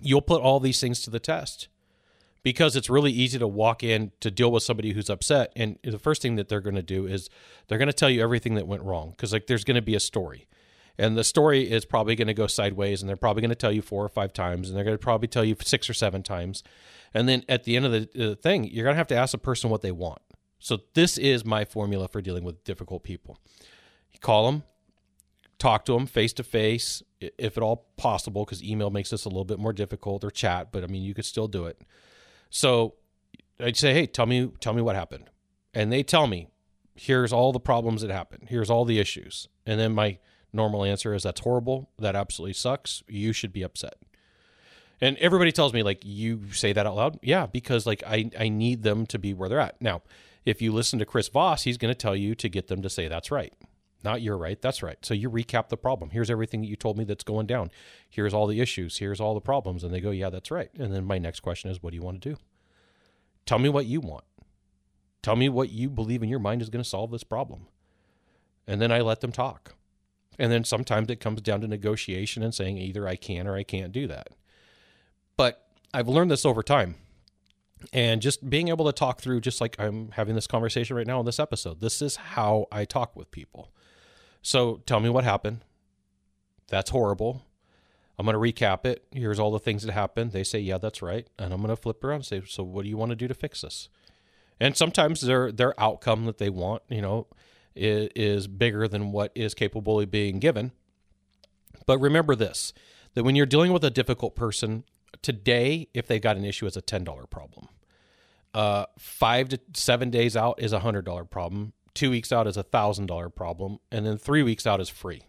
You'll 0.00 0.22
put 0.22 0.42
all 0.42 0.60
these 0.60 0.80
things 0.80 1.00
to 1.02 1.10
the 1.10 1.20
test 1.20 1.68
because 2.42 2.76
it's 2.76 2.88
really 2.88 3.12
easy 3.12 3.38
to 3.38 3.46
walk 3.46 3.82
in 3.82 4.12
to 4.20 4.30
deal 4.30 4.50
with 4.50 4.62
somebody 4.62 4.92
who's 4.92 5.10
upset. 5.10 5.52
And 5.56 5.78
the 5.82 5.98
first 5.98 6.22
thing 6.22 6.36
that 6.36 6.48
they're 6.48 6.60
going 6.60 6.76
to 6.76 6.82
do 6.82 7.06
is 7.06 7.28
they're 7.66 7.78
going 7.78 7.88
to 7.88 7.92
tell 7.92 8.10
you 8.10 8.22
everything 8.22 8.54
that 8.54 8.66
went 8.66 8.82
wrong 8.82 9.10
because 9.10 9.32
like 9.32 9.46
there's 9.46 9.64
going 9.64 9.74
to 9.74 9.82
be 9.82 9.94
a 9.94 10.00
story. 10.00 10.46
And 11.00 11.16
the 11.16 11.24
story 11.24 11.70
is 11.70 11.84
probably 11.84 12.16
going 12.16 12.28
to 12.28 12.34
go 12.34 12.46
sideways 12.46 13.02
and 13.02 13.08
they're 13.08 13.16
probably 13.16 13.40
going 13.40 13.50
to 13.50 13.54
tell 13.54 13.70
you 13.70 13.82
four 13.82 14.04
or 14.04 14.08
five 14.08 14.32
times 14.32 14.68
and 14.68 14.76
they're 14.76 14.84
going 14.84 14.96
to 14.96 15.02
probably 15.02 15.28
tell 15.28 15.44
you 15.44 15.56
six 15.62 15.88
or 15.88 15.94
seven 15.94 16.22
times. 16.22 16.64
And 17.14 17.28
then 17.28 17.44
at 17.48 17.64
the 17.64 17.76
end 17.76 17.86
of 17.86 17.92
the, 17.92 18.36
thing 18.36 18.64
you're 18.64 18.84
going 18.84 18.94
to 18.94 18.98
have 18.98 19.06
to 19.08 19.16
ask 19.16 19.32
the 19.32 19.38
person 19.38 19.70
what 19.70 19.82
they 19.82 19.92
want. 19.92 20.20
So 20.58 20.80
this 20.94 21.18
is 21.18 21.44
my 21.44 21.64
formula 21.64 22.08
for 22.08 22.20
dealing 22.20 22.42
with 22.42 22.64
difficult 22.64 23.04
people. 23.04 23.38
You 24.12 24.18
call 24.18 24.50
them, 24.50 24.64
talk 25.58 25.84
to 25.86 25.92
them 25.92 26.06
face 26.06 26.32
to 26.34 26.42
face, 26.42 27.02
if 27.20 27.56
at 27.56 27.62
all 27.62 27.88
possible, 27.96 28.44
because 28.44 28.62
email 28.62 28.90
makes 28.90 29.10
this 29.10 29.24
a 29.24 29.28
little 29.28 29.44
bit 29.44 29.58
more 29.58 29.72
difficult 29.72 30.24
or 30.24 30.30
chat, 30.30 30.72
but 30.72 30.84
I 30.84 30.86
mean 30.86 31.02
you 31.02 31.14
could 31.14 31.24
still 31.24 31.48
do 31.48 31.66
it. 31.66 31.80
So 32.50 32.94
I'd 33.60 33.76
say, 33.76 33.92
hey, 33.92 34.06
tell 34.06 34.26
me, 34.26 34.50
tell 34.60 34.72
me 34.72 34.82
what 34.82 34.96
happened, 34.96 35.30
and 35.74 35.92
they 35.92 36.02
tell 36.02 36.26
me, 36.26 36.48
here's 36.94 37.32
all 37.32 37.52
the 37.52 37.60
problems 37.60 38.02
that 38.02 38.10
happened, 38.10 38.48
here's 38.48 38.70
all 38.70 38.84
the 38.84 38.98
issues, 38.98 39.48
and 39.66 39.78
then 39.78 39.92
my 39.94 40.18
normal 40.52 40.84
answer 40.84 41.12
is 41.12 41.24
that's 41.24 41.40
horrible, 41.40 41.90
that 41.98 42.16
absolutely 42.16 42.54
sucks, 42.54 43.02
you 43.08 43.32
should 43.32 43.52
be 43.52 43.62
upset. 43.62 43.94
And 45.00 45.16
everybody 45.18 45.52
tells 45.52 45.72
me 45.72 45.82
like 45.82 46.02
you 46.04 46.52
say 46.52 46.72
that 46.72 46.86
out 46.86 46.96
loud. 46.96 47.18
Yeah, 47.22 47.46
because 47.46 47.86
like 47.86 48.02
I 48.06 48.30
I 48.38 48.48
need 48.48 48.82
them 48.82 49.06
to 49.06 49.18
be 49.18 49.32
where 49.32 49.48
they're 49.48 49.60
at. 49.60 49.80
Now, 49.80 50.02
if 50.44 50.60
you 50.60 50.72
listen 50.72 50.98
to 50.98 51.04
Chris 51.04 51.28
Voss, 51.28 51.62
he's 51.62 51.78
going 51.78 51.92
to 51.92 51.98
tell 51.98 52.16
you 52.16 52.34
to 52.34 52.48
get 52.48 52.68
them 52.68 52.82
to 52.82 52.90
say 52.90 53.06
that's 53.06 53.30
right. 53.30 53.52
Not 54.04 54.22
you're 54.22 54.38
right, 54.38 54.60
that's 54.60 54.82
right. 54.82 54.98
So 55.02 55.14
you 55.14 55.30
recap 55.30 55.68
the 55.68 55.76
problem. 55.76 56.10
Here's 56.10 56.30
everything 56.30 56.60
that 56.60 56.68
you 56.68 56.76
told 56.76 56.96
me 56.96 57.04
that's 57.04 57.24
going 57.24 57.46
down. 57.46 57.70
Here's 58.08 58.32
all 58.32 58.46
the 58.46 58.60
issues. 58.60 58.98
Here's 58.98 59.20
all 59.20 59.34
the 59.34 59.40
problems. 59.40 59.82
And 59.82 59.92
they 59.92 60.00
go, 60.00 60.10
yeah, 60.10 60.30
that's 60.30 60.50
right. 60.50 60.70
And 60.78 60.94
then 60.94 61.04
my 61.04 61.18
next 61.18 61.40
question 61.40 61.70
is, 61.70 61.82
what 61.82 61.90
do 61.90 61.96
you 61.96 62.02
want 62.02 62.22
to 62.22 62.30
do? 62.30 62.36
Tell 63.44 63.58
me 63.58 63.68
what 63.68 63.86
you 63.86 64.00
want. 64.00 64.24
Tell 65.22 65.34
me 65.34 65.48
what 65.48 65.70
you 65.70 65.90
believe 65.90 66.22
in 66.22 66.28
your 66.28 66.38
mind 66.38 66.62
is 66.62 66.70
going 66.70 66.82
to 66.82 66.88
solve 66.88 67.10
this 67.10 67.24
problem. 67.24 67.66
And 68.66 68.80
then 68.80 68.92
I 68.92 69.00
let 69.00 69.20
them 69.20 69.32
talk. 69.32 69.74
And 70.38 70.52
then 70.52 70.62
sometimes 70.62 71.10
it 71.10 71.18
comes 71.18 71.40
down 71.40 71.62
to 71.62 71.68
negotiation 71.68 72.44
and 72.44 72.54
saying 72.54 72.78
either 72.78 73.08
I 73.08 73.16
can 73.16 73.48
or 73.48 73.56
I 73.56 73.64
can't 73.64 73.90
do 73.90 74.06
that. 74.06 74.28
But 75.36 75.66
I've 75.92 76.06
learned 76.06 76.30
this 76.30 76.46
over 76.46 76.62
time 76.62 76.94
and 77.92 78.20
just 78.22 78.48
being 78.48 78.68
able 78.68 78.84
to 78.86 78.92
talk 78.92 79.20
through 79.20 79.40
just 79.40 79.60
like 79.60 79.76
i'm 79.78 80.10
having 80.12 80.34
this 80.34 80.46
conversation 80.46 80.96
right 80.96 81.06
now 81.06 81.20
in 81.20 81.26
this 81.26 81.38
episode 81.38 81.80
this 81.80 82.02
is 82.02 82.16
how 82.16 82.66
i 82.72 82.84
talk 82.84 83.14
with 83.16 83.30
people 83.30 83.72
so 84.42 84.82
tell 84.86 85.00
me 85.00 85.08
what 85.08 85.24
happened. 85.24 85.64
That's 86.68 86.90
horrible. 86.90 87.44
I'm 88.18 88.26
going 88.26 88.34
to 88.34 88.40
recap 88.40 88.84
it. 88.84 89.04
Here's 89.12 89.38
all 89.38 89.52
the 89.52 89.58
things 89.58 89.84
that 89.84 89.92
happened. 89.92 90.32
They 90.32 90.44
say 90.44 90.58
yeah 90.58 90.78
that's 90.78 91.02
right. 91.02 91.26
And 91.38 91.52
i'm 91.52 91.60
going 91.60 91.74
to 91.74 91.80
flip 91.80 92.02
around 92.02 92.16
and 92.16 92.26
say 92.26 92.42
so 92.46 92.62
what 92.62 92.82
do 92.82 92.88
you 92.88 92.96
want 92.96 93.10
to 93.10 93.16
do 93.16 93.28
to 93.28 93.34
fix 93.34 93.62
this? 93.62 93.88
And 94.60 94.76
sometimes 94.76 95.20
their 95.20 95.52
their 95.52 95.78
outcome 95.80 96.24
that 96.26 96.38
they 96.38 96.50
want 96.50 96.82
you 96.88 97.00
know 97.00 97.28
is, 97.76 98.10
is 98.16 98.48
bigger 98.48 98.88
than 98.88 99.12
what 99.12 99.32
is 99.34 99.54
capable 99.54 100.00
of 100.00 100.10
being 100.10 100.40
given. 100.40 100.72
But 101.86 101.98
remember 101.98 102.34
this 102.34 102.72
that 103.14 103.24
when 103.24 103.36
you're 103.36 103.46
dealing 103.46 103.72
with 103.72 103.84
a 103.84 103.90
difficult 103.90 104.34
person 104.34 104.84
today, 105.22 105.88
if 105.94 106.06
they 106.06 106.18
got 106.18 106.36
an 106.36 106.44
issue, 106.44 106.66
it's 106.66 106.76
a 106.76 106.82
ten 106.82 107.04
dollar 107.04 107.26
problem. 107.26 107.68
Uh, 108.54 108.86
five 108.98 109.48
to 109.50 109.60
seven 109.74 110.10
days 110.10 110.36
out 110.36 110.60
is 110.60 110.72
a 110.72 110.80
hundred 110.80 111.04
dollar 111.04 111.24
problem. 111.24 111.72
Two 111.94 112.10
weeks 112.10 112.32
out 112.32 112.46
is 112.46 112.56
a 112.56 112.62
thousand 112.62 113.06
dollar 113.06 113.28
problem, 113.28 113.78
and 113.90 114.06
then 114.06 114.18
three 114.18 114.42
weeks 114.42 114.66
out 114.66 114.80
is 114.80 114.88
free. 114.88 115.22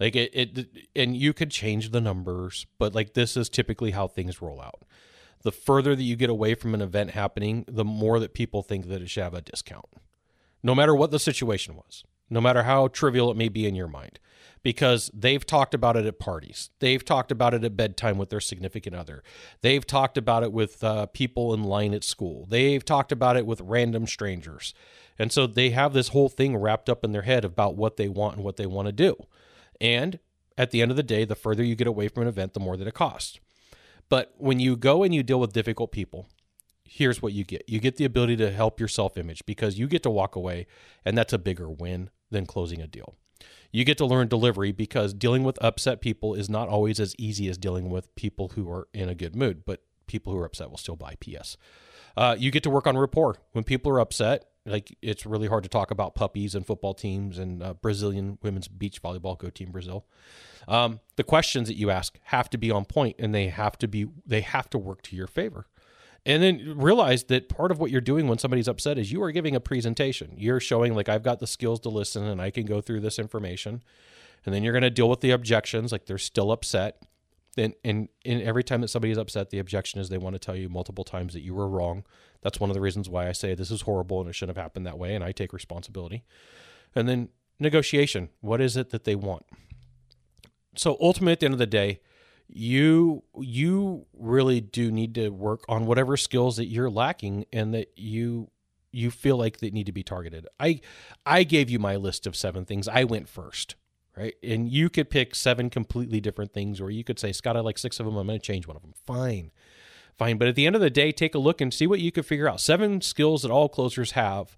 Like 0.00 0.14
it, 0.14 0.30
it, 0.32 0.68
and 0.94 1.16
you 1.16 1.32
could 1.32 1.50
change 1.50 1.90
the 1.90 2.00
numbers, 2.00 2.66
but 2.78 2.94
like 2.94 3.14
this 3.14 3.36
is 3.36 3.48
typically 3.48 3.90
how 3.90 4.06
things 4.06 4.40
roll 4.40 4.60
out. 4.60 4.84
The 5.42 5.52
further 5.52 5.94
that 5.94 6.02
you 6.02 6.16
get 6.16 6.30
away 6.30 6.54
from 6.54 6.74
an 6.74 6.82
event 6.82 7.12
happening, 7.12 7.64
the 7.68 7.84
more 7.84 8.18
that 8.20 8.34
people 8.34 8.62
think 8.62 8.88
that 8.88 9.02
it 9.02 9.10
should 9.10 9.22
have 9.22 9.34
a 9.34 9.40
discount, 9.40 9.86
no 10.62 10.74
matter 10.74 10.94
what 10.94 11.10
the 11.10 11.18
situation 11.18 11.76
was, 11.76 12.04
no 12.30 12.40
matter 12.40 12.64
how 12.64 12.88
trivial 12.88 13.30
it 13.30 13.36
may 13.36 13.48
be 13.48 13.66
in 13.66 13.74
your 13.74 13.88
mind 13.88 14.18
because 14.62 15.10
they've 15.14 15.46
talked 15.46 15.74
about 15.74 15.96
it 15.96 16.06
at 16.06 16.18
parties. 16.18 16.70
They've 16.80 17.04
talked 17.04 17.30
about 17.30 17.54
it 17.54 17.64
at 17.64 17.76
bedtime 17.76 18.18
with 18.18 18.30
their 18.30 18.40
significant 18.40 18.94
other. 18.96 19.22
They've 19.62 19.86
talked 19.86 20.18
about 20.18 20.42
it 20.42 20.52
with 20.52 20.82
uh, 20.82 21.06
people 21.06 21.54
in 21.54 21.64
line 21.64 21.94
at 21.94 22.04
school. 22.04 22.46
They've 22.48 22.84
talked 22.84 23.12
about 23.12 23.36
it 23.36 23.46
with 23.46 23.60
random 23.60 24.06
strangers. 24.06 24.74
And 25.18 25.32
so 25.32 25.46
they 25.46 25.70
have 25.70 25.92
this 25.92 26.08
whole 26.08 26.28
thing 26.28 26.56
wrapped 26.56 26.88
up 26.88 27.04
in 27.04 27.12
their 27.12 27.22
head 27.22 27.44
about 27.44 27.76
what 27.76 27.96
they 27.96 28.08
want 28.08 28.36
and 28.36 28.44
what 28.44 28.56
they 28.56 28.66
want 28.66 28.86
to 28.86 28.92
do. 28.92 29.16
And 29.80 30.18
at 30.56 30.70
the 30.70 30.80
end 30.80 30.90
of 30.90 30.96
the 30.96 31.02
day, 31.02 31.24
the 31.24 31.34
further 31.34 31.64
you 31.64 31.74
get 31.74 31.86
away 31.86 32.08
from 32.08 32.22
an 32.22 32.28
event, 32.28 32.54
the 32.54 32.60
more 32.60 32.76
that 32.76 32.88
it 32.88 32.94
costs. 32.94 33.40
But 34.08 34.34
when 34.38 34.60
you 34.60 34.76
go 34.76 35.02
and 35.02 35.14
you 35.14 35.22
deal 35.22 35.40
with 35.40 35.52
difficult 35.52 35.92
people, 35.92 36.28
here's 36.84 37.20
what 37.20 37.32
you 37.34 37.44
get 37.44 37.68
you 37.68 37.80
get 37.80 37.96
the 37.96 38.04
ability 38.06 38.36
to 38.36 38.50
help 38.50 38.80
your 38.80 38.88
self 38.88 39.18
image 39.18 39.44
because 39.44 39.78
you 39.78 39.86
get 39.86 40.02
to 40.04 40.10
walk 40.10 40.34
away, 40.34 40.66
and 41.04 41.18
that's 41.18 41.32
a 41.32 41.38
bigger 41.38 41.68
win 41.68 42.10
than 42.30 42.46
closing 42.46 42.80
a 42.80 42.86
deal 42.86 43.14
you 43.72 43.84
get 43.84 43.98
to 43.98 44.06
learn 44.06 44.28
delivery 44.28 44.72
because 44.72 45.12
dealing 45.12 45.44
with 45.44 45.62
upset 45.62 46.00
people 46.00 46.34
is 46.34 46.48
not 46.48 46.68
always 46.68 46.98
as 46.98 47.14
easy 47.18 47.48
as 47.48 47.58
dealing 47.58 47.90
with 47.90 48.14
people 48.14 48.52
who 48.54 48.70
are 48.70 48.88
in 48.94 49.08
a 49.08 49.14
good 49.14 49.36
mood, 49.36 49.64
but 49.66 49.82
people 50.06 50.32
who 50.32 50.38
are 50.38 50.46
upset 50.46 50.70
will 50.70 50.78
still 50.78 50.96
buy 50.96 51.14
PS. 51.20 51.56
Uh, 52.16 52.34
you 52.38 52.50
get 52.50 52.62
to 52.62 52.70
work 52.70 52.86
on 52.86 52.96
rapport. 52.96 53.36
When 53.52 53.64
people 53.64 53.92
are 53.92 54.00
upset, 54.00 54.46
like 54.68 54.96
it's 55.02 55.26
really 55.26 55.48
hard 55.48 55.62
to 55.64 55.68
talk 55.68 55.90
about 55.90 56.14
puppies 56.14 56.54
and 56.54 56.66
football 56.66 56.94
teams 56.94 57.38
and 57.38 57.62
uh, 57.62 57.74
Brazilian 57.74 58.38
women's 58.42 58.68
beach 58.68 59.02
volleyball. 59.02 59.38
Go 59.38 59.50
Team 59.50 59.70
Brazil. 59.70 60.06
Um, 60.66 61.00
the 61.16 61.24
questions 61.24 61.68
that 61.68 61.76
you 61.76 61.90
ask 61.90 62.18
have 62.24 62.50
to 62.50 62.58
be 62.58 62.70
on 62.70 62.84
point, 62.84 63.16
and 63.18 63.34
they 63.34 63.48
have 63.48 63.78
to 63.78 63.88
be 63.88 64.06
they 64.26 64.42
have 64.42 64.68
to 64.70 64.78
work 64.78 65.02
to 65.02 65.16
your 65.16 65.26
favor. 65.26 65.66
And 66.26 66.42
then 66.42 66.74
realize 66.76 67.24
that 67.24 67.48
part 67.48 67.70
of 67.70 67.78
what 67.78 67.90
you're 67.90 68.00
doing 68.00 68.28
when 68.28 68.38
somebody's 68.38 68.68
upset 68.68 68.98
is 68.98 69.10
you 69.10 69.22
are 69.22 69.32
giving 69.32 69.56
a 69.56 69.60
presentation. 69.60 70.34
You're 70.36 70.60
showing, 70.60 70.94
like, 70.94 71.08
I've 71.08 71.22
got 71.22 71.38
the 71.40 71.46
skills 71.46 71.80
to 71.80 71.88
listen 71.88 72.24
and 72.24 72.42
I 72.42 72.50
can 72.50 72.66
go 72.66 72.80
through 72.80 73.00
this 73.00 73.18
information. 73.18 73.82
And 74.44 74.54
then 74.54 74.62
you're 74.62 74.72
going 74.72 74.82
to 74.82 74.90
deal 74.90 75.08
with 75.08 75.20
the 75.20 75.30
objections, 75.30 75.90
like 75.90 76.06
they're 76.06 76.18
still 76.18 76.52
upset. 76.52 77.02
And, 77.58 77.74
and, 77.84 78.08
and 78.24 78.42
every 78.42 78.64
time 78.64 78.80
that 78.82 78.88
somebody 78.88 79.10
is 79.10 79.18
upset, 79.18 79.50
the 79.50 79.58
objection 79.58 80.00
is 80.00 80.08
they 80.08 80.18
want 80.18 80.34
to 80.34 80.38
tell 80.38 80.56
you 80.56 80.68
multiple 80.68 81.04
times 81.04 81.32
that 81.32 81.40
you 81.40 81.54
were 81.54 81.68
wrong. 81.68 82.04
That's 82.42 82.60
one 82.60 82.70
of 82.70 82.74
the 82.74 82.80
reasons 82.80 83.08
why 83.08 83.28
I 83.28 83.32
say 83.32 83.54
this 83.54 83.70
is 83.70 83.82
horrible 83.82 84.20
and 84.20 84.28
it 84.28 84.34
shouldn't 84.34 84.56
have 84.56 84.62
happened 84.62 84.86
that 84.86 84.98
way. 84.98 85.14
And 85.14 85.24
I 85.24 85.32
take 85.32 85.52
responsibility. 85.52 86.24
And 86.94 87.08
then 87.08 87.28
negotiation. 87.58 88.28
What 88.40 88.60
is 88.60 88.76
it 88.76 88.90
that 88.90 89.04
they 89.04 89.14
want? 89.14 89.44
So 90.76 90.96
ultimately, 91.00 91.32
at 91.32 91.40
the 91.40 91.46
end 91.46 91.54
of 91.54 91.58
the 91.58 91.66
day, 91.66 92.00
you 92.48 93.24
you 93.38 94.06
really 94.14 94.60
do 94.60 94.90
need 94.90 95.14
to 95.16 95.28
work 95.28 95.64
on 95.68 95.86
whatever 95.86 96.16
skills 96.16 96.56
that 96.56 96.66
you're 96.66 96.90
lacking 96.90 97.44
and 97.52 97.74
that 97.74 97.92
you 97.96 98.50
you 98.90 99.10
feel 99.10 99.36
like 99.36 99.58
they 99.58 99.70
need 99.70 99.86
to 99.86 99.92
be 99.92 100.02
targeted. 100.02 100.46
I 100.58 100.80
I 101.26 101.42
gave 101.42 101.68
you 101.68 101.78
my 101.78 101.96
list 101.96 102.26
of 102.26 102.34
seven 102.36 102.64
things. 102.64 102.88
I 102.88 103.04
went 103.04 103.28
first, 103.28 103.74
right? 104.18 104.34
And 104.42 104.68
you 104.68 104.90
could 104.90 105.10
pick 105.10 105.34
seven 105.34 105.70
completely 105.70 106.20
different 106.20 106.52
things, 106.52 106.80
or 106.80 106.90
you 106.90 107.04
could 107.04 107.18
say, 107.18 107.32
Scott, 107.32 107.56
I 107.56 107.60
like 107.60 107.78
six 107.78 108.00
of 108.00 108.06
them. 108.06 108.16
I'm 108.16 108.26
going 108.26 108.38
to 108.38 108.44
change 108.44 108.66
one 108.66 108.76
of 108.76 108.82
them. 108.82 108.94
Fine, 109.06 109.52
fine. 110.16 110.38
But 110.38 110.48
at 110.48 110.54
the 110.54 110.66
end 110.66 110.74
of 110.74 110.82
the 110.82 110.90
day, 110.90 111.12
take 111.12 111.34
a 111.34 111.38
look 111.38 111.60
and 111.60 111.72
see 111.72 111.86
what 111.86 112.00
you 112.00 112.10
can 112.10 112.24
figure 112.24 112.48
out. 112.48 112.60
Seven 112.60 113.00
skills 113.00 113.42
that 113.42 113.50
all 113.50 113.68
closers 113.68 114.12
have 114.12 114.56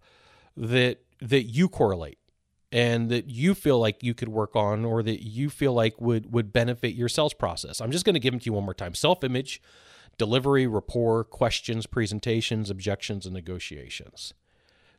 that 0.56 1.02
that 1.20 1.42
you 1.42 1.68
correlate 1.68 2.18
and 2.72 3.10
that 3.10 3.28
you 3.28 3.54
feel 3.54 3.78
like 3.78 4.02
you 4.02 4.14
could 4.14 4.28
work 4.28 4.56
on 4.56 4.84
or 4.84 5.02
that 5.02 5.24
you 5.26 5.50
feel 5.50 5.72
like 5.72 6.00
would 6.00 6.32
would 6.32 6.52
benefit 6.52 6.94
your 6.94 7.08
sales 7.08 7.34
process. 7.34 7.80
I'm 7.80 7.90
just 7.90 8.04
going 8.04 8.14
to 8.14 8.20
give 8.20 8.32
them 8.32 8.40
to 8.40 8.46
you 8.46 8.52
one 8.54 8.64
more 8.64 8.74
time. 8.74 8.94
Self-image, 8.94 9.60
delivery, 10.18 10.66
rapport, 10.66 11.24
questions, 11.24 11.86
presentations, 11.86 12.70
objections 12.70 13.26
and 13.26 13.34
negotiations. 13.34 14.34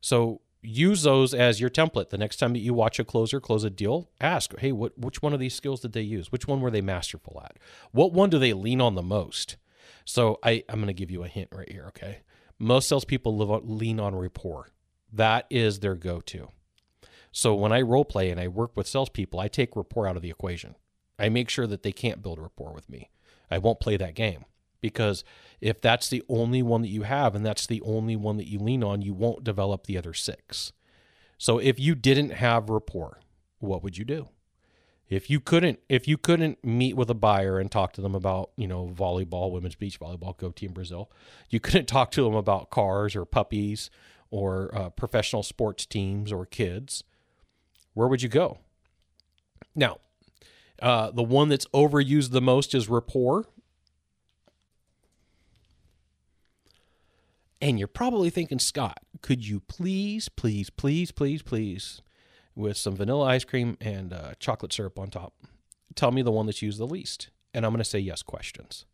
So 0.01 0.41
use 0.61 1.03
those 1.03 1.33
as 1.33 1.59
your 1.59 1.69
template. 1.69 2.09
The 2.09 2.17
next 2.17 2.37
time 2.37 2.53
that 2.53 2.59
you 2.59 2.73
watch 2.73 2.99
a 2.99 3.03
closer 3.03 3.39
close 3.39 3.63
a 3.63 3.69
deal, 3.69 4.09
ask, 4.19 4.57
"Hey, 4.59 4.71
what 4.71 4.97
which 4.97 5.21
one 5.21 5.33
of 5.33 5.39
these 5.39 5.55
skills 5.55 5.81
did 5.81 5.93
they 5.93 6.01
use? 6.01 6.31
Which 6.31 6.47
one 6.47 6.61
were 6.61 6.71
they 6.71 6.81
masterful 6.81 7.41
at? 7.43 7.57
What 7.91 8.13
one 8.13 8.29
do 8.29 8.39
they 8.39 8.53
lean 8.53 8.81
on 8.81 8.95
the 8.95 9.01
most?" 9.01 9.57
So 10.05 10.39
I 10.43 10.63
I'm 10.69 10.75
going 10.75 10.87
to 10.87 10.93
give 10.93 11.11
you 11.11 11.23
a 11.23 11.27
hint 11.27 11.49
right 11.51 11.71
here, 11.71 11.85
okay? 11.89 12.19
Most 12.59 12.87
salespeople 12.87 13.35
live 13.35 13.51
on, 13.51 13.61
lean 13.65 13.99
on 13.99 14.15
rapport. 14.15 14.69
That 15.11 15.45
is 15.49 15.79
their 15.79 15.95
go-to. 15.95 16.49
So 17.31 17.55
when 17.55 17.71
I 17.71 17.81
role 17.81 18.05
play 18.05 18.29
and 18.29 18.39
I 18.39 18.47
work 18.47 18.75
with 18.75 18.87
salespeople, 18.87 19.39
I 19.39 19.47
take 19.47 19.75
rapport 19.75 20.07
out 20.07 20.15
of 20.15 20.21
the 20.21 20.29
equation. 20.29 20.75
I 21.17 21.29
make 21.29 21.49
sure 21.49 21.67
that 21.67 21.83
they 21.83 21.91
can't 21.91 22.21
build 22.21 22.39
rapport 22.39 22.73
with 22.73 22.89
me. 22.89 23.09
I 23.49 23.57
won't 23.57 23.79
play 23.79 23.97
that 23.97 24.15
game 24.15 24.45
because 24.81 25.23
if 25.61 25.79
that's 25.79 26.09
the 26.09 26.23
only 26.27 26.61
one 26.61 26.81
that 26.81 26.89
you 26.89 27.03
have 27.03 27.35
and 27.35 27.45
that's 27.45 27.67
the 27.67 27.81
only 27.81 28.15
one 28.15 28.37
that 28.37 28.47
you 28.47 28.59
lean 28.59 28.83
on, 28.83 29.01
you 29.01 29.13
won't 29.13 29.43
develop 29.43 29.85
the 29.85 29.97
other 29.97 30.13
six. 30.13 30.73
So 31.37 31.57
if 31.59 31.79
you 31.79 31.95
didn't 31.95 32.31
have 32.31 32.69
rapport, 32.69 33.19
what 33.59 33.83
would 33.83 33.97
you 33.97 34.05
do? 34.05 34.29
If 35.07 35.29
you 35.29 35.41
couldn't 35.41 35.79
if 35.89 36.07
you 36.07 36.17
couldn't 36.17 36.63
meet 36.63 36.95
with 36.95 37.09
a 37.09 37.13
buyer 37.15 37.59
and 37.59 37.69
talk 37.69 37.91
to 37.93 38.01
them 38.01 38.15
about, 38.15 38.51
you 38.55 38.67
know, 38.67 38.87
volleyball, 38.87 39.51
women's 39.51 39.75
beach 39.75 39.99
volleyball, 39.99 40.37
go 40.37 40.51
team 40.51 40.71
Brazil, 40.71 41.11
you 41.49 41.59
couldn't 41.59 41.85
talk 41.87 42.11
to 42.11 42.23
them 42.23 42.33
about 42.33 42.69
cars 42.69 43.15
or 43.15 43.25
puppies 43.25 43.89
or 44.29 44.73
uh, 44.73 44.89
professional 44.89 45.43
sports 45.43 45.85
teams 45.85 46.31
or 46.31 46.45
kids, 46.45 47.03
where 47.93 48.07
would 48.07 48.21
you 48.21 48.29
go? 48.29 48.59
Now, 49.75 49.97
uh, 50.81 51.11
the 51.11 51.23
one 51.23 51.49
that's 51.49 51.67
overused 51.67 52.31
the 52.31 52.41
most 52.41 52.73
is 52.73 52.89
rapport. 52.89 53.45
And 57.61 57.77
you're 57.77 57.87
probably 57.87 58.31
thinking, 58.31 58.57
Scott, 58.59 58.97
could 59.21 59.45
you 59.45 59.59
please, 59.59 60.29
please, 60.29 60.71
please, 60.71 61.11
please, 61.11 61.43
please, 61.43 62.01
with 62.55 62.75
some 62.75 62.95
vanilla 62.95 63.25
ice 63.25 63.43
cream 63.43 63.77
and 63.79 64.11
uh, 64.11 64.33
chocolate 64.39 64.73
syrup 64.73 64.97
on 64.97 65.11
top, 65.11 65.33
tell 65.93 66.11
me 66.11 66.23
the 66.23 66.31
one 66.31 66.47
that's 66.47 66.63
used 66.63 66.79
the 66.79 66.87
least? 66.87 67.29
And 67.53 67.65
I'm 67.65 67.71
going 67.71 67.83
to 67.83 67.89
say 67.89 67.99
yes, 67.99 68.23
questions. 68.23 68.85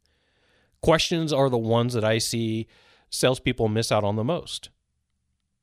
Questions 0.81 1.31
are 1.31 1.49
the 1.49 1.57
ones 1.57 1.93
that 1.93 2.03
I 2.03 2.17
see 2.17 2.67
salespeople 3.09 3.69
miss 3.69 3.91
out 3.91 4.03
on 4.03 4.17
the 4.17 4.23
most. 4.23 4.69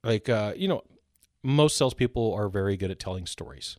Like, 0.03 0.29
uh, 0.29 0.55
you 0.57 0.67
know, 0.67 0.83
most 1.43 1.77
salespeople 1.77 2.33
are 2.33 2.49
very 2.49 2.77
good 2.77 2.91
at 2.91 2.99
telling 2.99 3.27
stories, 3.27 3.77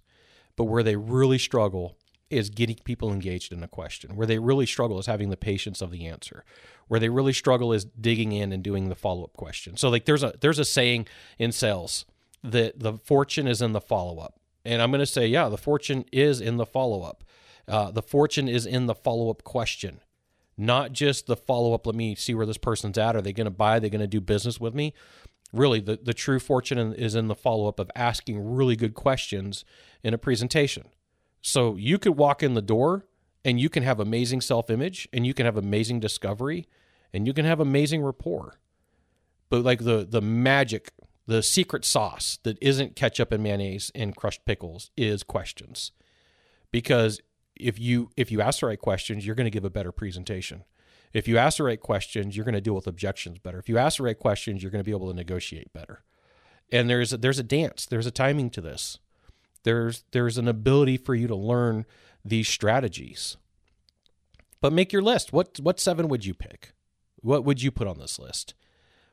but 0.56 0.66
where 0.66 0.84
they 0.84 0.96
really 0.96 1.40
struggle 1.40 1.98
is 2.30 2.50
getting 2.50 2.78
people 2.84 3.12
engaged 3.12 3.54
in 3.54 3.64
a 3.64 3.68
question. 3.68 4.16
Where 4.16 4.28
they 4.28 4.40
really 4.40 4.66
struggle 4.66 5.00
is 5.00 5.06
having 5.06 5.30
the 5.30 5.38
patience 5.38 5.82
of 5.82 5.92
the 5.92 6.06
answer. 6.06 6.44
Where 6.88 7.00
they 7.00 7.10
really 7.10 7.34
struggle 7.34 7.72
is 7.72 7.86
digging 7.86 8.32
in 8.32 8.52
and 8.52 8.64
doing 8.64 8.90
the 8.90 8.96
follow 8.96 9.24
up 9.24 9.34
question. 9.34 9.78
So 9.78 9.90
like 9.90 10.06
there's 10.06 10.24
a 10.24 10.34
there's 10.42 10.60
a 10.60 10.66
saying 10.66 11.08
in 11.38 11.52
sales 11.52 12.06
that 12.44 12.80
the 12.80 12.94
fortune 12.94 13.48
is 13.48 13.62
in 13.62 13.74
the 13.74 13.82
follow 13.82 14.20
up, 14.20 14.40
and 14.64 14.82
I'm 14.82 14.92
going 14.92 15.00
to 15.00 15.06
say 15.06 15.28
yeah, 15.28 15.50
the 15.50 15.58
fortune 15.58 16.06
is 16.12 16.42
in 16.42 16.58
the 16.58 16.66
follow 16.66 17.04
up. 17.04 17.24
Uh, 17.68 17.92
the 17.92 18.04
fortune 18.04 18.48
is 18.48 18.66
in 18.66 18.86
the 18.86 18.94
follow 18.94 19.30
up 19.30 19.44
question, 19.44 20.00
not 20.58 20.94
just 20.94 21.26
the 21.26 21.36
follow 21.36 21.74
up. 21.74 21.88
Let 21.88 21.96
me 21.96 22.16
see 22.16 22.36
where 22.36 22.46
this 22.46 22.58
person's 22.58 22.98
at. 22.98 23.16
Are 23.16 23.22
they 23.22 23.34
going 23.34 23.46
to 23.46 23.52
buy? 23.52 23.78
Are 23.78 23.80
they 23.80 23.90
going 23.90 24.02
to 24.02 24.08
do 24.08 24.22
business 24.22 24.60
with 24.60 24.76
me? 24.76 24.94
Really, 25.52 25.80
the, 25.80 25.98
the 26.02 26.14
true 26.14 26.40
fortune 26.40 26.94
is 26.94 27.16
in 27.16 27.28
the 27.28 27.36
follow 27.36 27.68
up 27.68 27.80
of 27.80 27.90
asking 27.96 28.56
really 28.56 28.76
good 28.76 28.94
questions 28.94 29.64
in 30.04 30.14
a 30.14 30.18
presentation. 30.18 30.86
So 31.48 31.76
you 31.76 32.00
could 32.00 32.18
walk 32.18 32.42
in 32.42 32.56
the 32.56 32.62
door 32.62 33.06
and 33.44 33.60
you 33.60 33.70
can 33.70 33.84
have 33.84 34.00
amazing 34.00 34.42
self 34.42 34.72
image 34.72 35.08
and 35.14 35.28
you 35.28 35.36
can 35.36 35.46
have 35.46 35.58
amazing 35.58 36.00
discovery 36.00 36.68
and 37.14 37.28
you 37.28 37.34
can 37.34 37.46
have 37.46 37.60
amazing 37.60 38.02
rapport. 38.02 38.58
But 39.52 39.64
like 39.64 39.84
the 39.84 40.08
the 40.10 40.22
magic, 40.22 40.92
the 41.28 41.44
secret 41.44 41.86
sauce 41.86 42.40
that 42.42 42.58
isn't 42.62 42.96
ketchup 42.96 43.32
and 43.32 43.44
mayonnaise 43.44 43.92
and 43.94 44.16
crushed 44.16 44.44
pickles 44.46 44.90
is 44.98 45.22
questions. 45.22 45.92
Because 46.72 47.22
if 47.56 47.78
you 47.78 48.10
if 48.18 48.32
you 48.32 48.42
ask 48.42 48.62
the 48.62 48.66
right 48.66 48.80
questions, 48.80 49.24
you're 49.24 49.36
going 49.36 49.46
to 49.46 49.52
give 49.52 49.66
a 49.66 49.70
better 49.70 49.92
presentation. 49.92 50.64
If 51.14 51.28
you 51.28 51.38
ask 51.38 51.58
the 51.58 51.66
right 51.66 51.80
questions, 51.80 52.36
you're 52.36 52.44
going 52.44 52.56
to 52.56 52.60
deal 52.60 52.74
with 52.74 52.88
objections 52.88 53.38
better. 53.38 53.60
If 53.60 53.70
you 53.70 53.78
ask 53.78 53.98
the 53.98 54.04
right 54.04 54.18
questions, 54.18 54.64
you're 54.64 54.72
going 54.72 54.84
to 54.84 54.90
be 54.90 54.98
able 54.98 55.10
to 55.10 55.16
negotiate 55.16 55.72
better. 55.74 56.02
And 56.72 56.90
there's 56.90 57.14
a, 57.14 57.18
there's 57.18 57.38
a 57.38 57.44
dance, 57.44 57.86
there's 57.86 58.08
a 58.08 58.12
timing 58.12 58.50
to 58.50 58.62
this. 58.62 58.98
There's 59.66 60.06
there's 60.12 60.38
an 60.38 60.48
ability 60.48 60.96
for 60.96 61.14
you 61.14 61.28
to 61.28 61.36
learn 61.36 61.86
these 62.24 62.48
strategies. 62.48 63.36
But 64.62 64.72
make 64.72 64.94
your 64.94 65.02
list. 65.02 65.34
What 65.34 65.60
what 65.60 65.80
seven 65.80 66.08
would 66.08 66.26
you 66.26 66.34
pick? 66.34 66.72
What 67.18 67.44
would 67.44 67.62
you 67.62 67.72
put 67.72 67.88
on 67.88 68.00
this 68.00 68.18
list? 68.18 68.54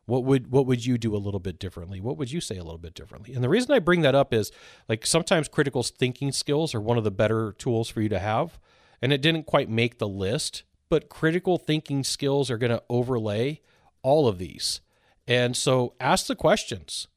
What 0.05 0.25
would 0.25 0.51
what 0.51 0.67
would 0.67 0.85
you 0.85 0.99
do 0.99 1.15
a 1.15 1.19
little 1.19 1.41
bit 1.41 1.59
differently? 1.59 2.01
What 2.01 2.17
would 2.17 2.31
you 2.31 2.41
say 2.41 2.57
a 2.57 2.65
little 2.65 2.79
bit 2.79 2.95
differently? 2.95 3.35
And 3.35 3.43
the 3.43 3.49
reason 3.49 3.73
I 3.73 3.79
bring 3.79 4.03
that 4.03 4.15
up 4.15 4.33
is 4.35 4.53
like 4.89 5.07
sometimes 5.07 5.49
critical 5.49 5.83
thinking 5.83 6.33
skills 6.33 6.75
are 6.75 6.81
one 6.81 6.99
of 6.99 7.05
the 7.05 7.11
better 7.11 7.53
tools 7.53 7.89
for 7.89 8.01
you 8.01 8.09
to 8.09 8.19
have. 8.19 8.59
And 9.01 9.13
it 9.13 9.23
didn't 9.23 9.47
quite 9.47 9.69
make 9.69 9.99
the 9.99 10.09
list, 10.09 10.63
but 10.89 11.09
critical 11.09 11.59
thinking 11.59 12.05
skills 12.05 12.51
are 12.51 12.59
going 12.59 12.71
to 12.71 12.83
overlay 12.89 13.61
all 14.03 14.29
of 14.29 14.39
these. 14.39 14.81
And 15.27 15.57
so 15.57 15.95
ask 16.01 16.27
the 16.27 16.37
questions. 16.37 17.09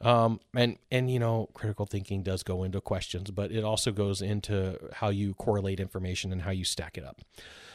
Um, 0.00 0.40
and 0.54 0.76
and 0.90 1.10
you 1.10 1.18
know, 1.18 1.48
critical 1.54 1.86
thinking 1.86 2.22
does 2.22 2.42
go 2.42 2.62
into 2.62 2.80
questions, 2.80 3.30
but 3.30 3.52
it 3.52 3.64
also 3.64 3.92
goes 3.92 4.20
into 4.20 4.78
how 4.94 5.08
you 5.08 5.34
correlate 5.34 5.80
information 5.80 6.32
and 6.32 6.42
how 6.42 6.50
you 6.50 6.64
stack 6.64 6.98
it 6.98 7.04
up. 7.04 7.22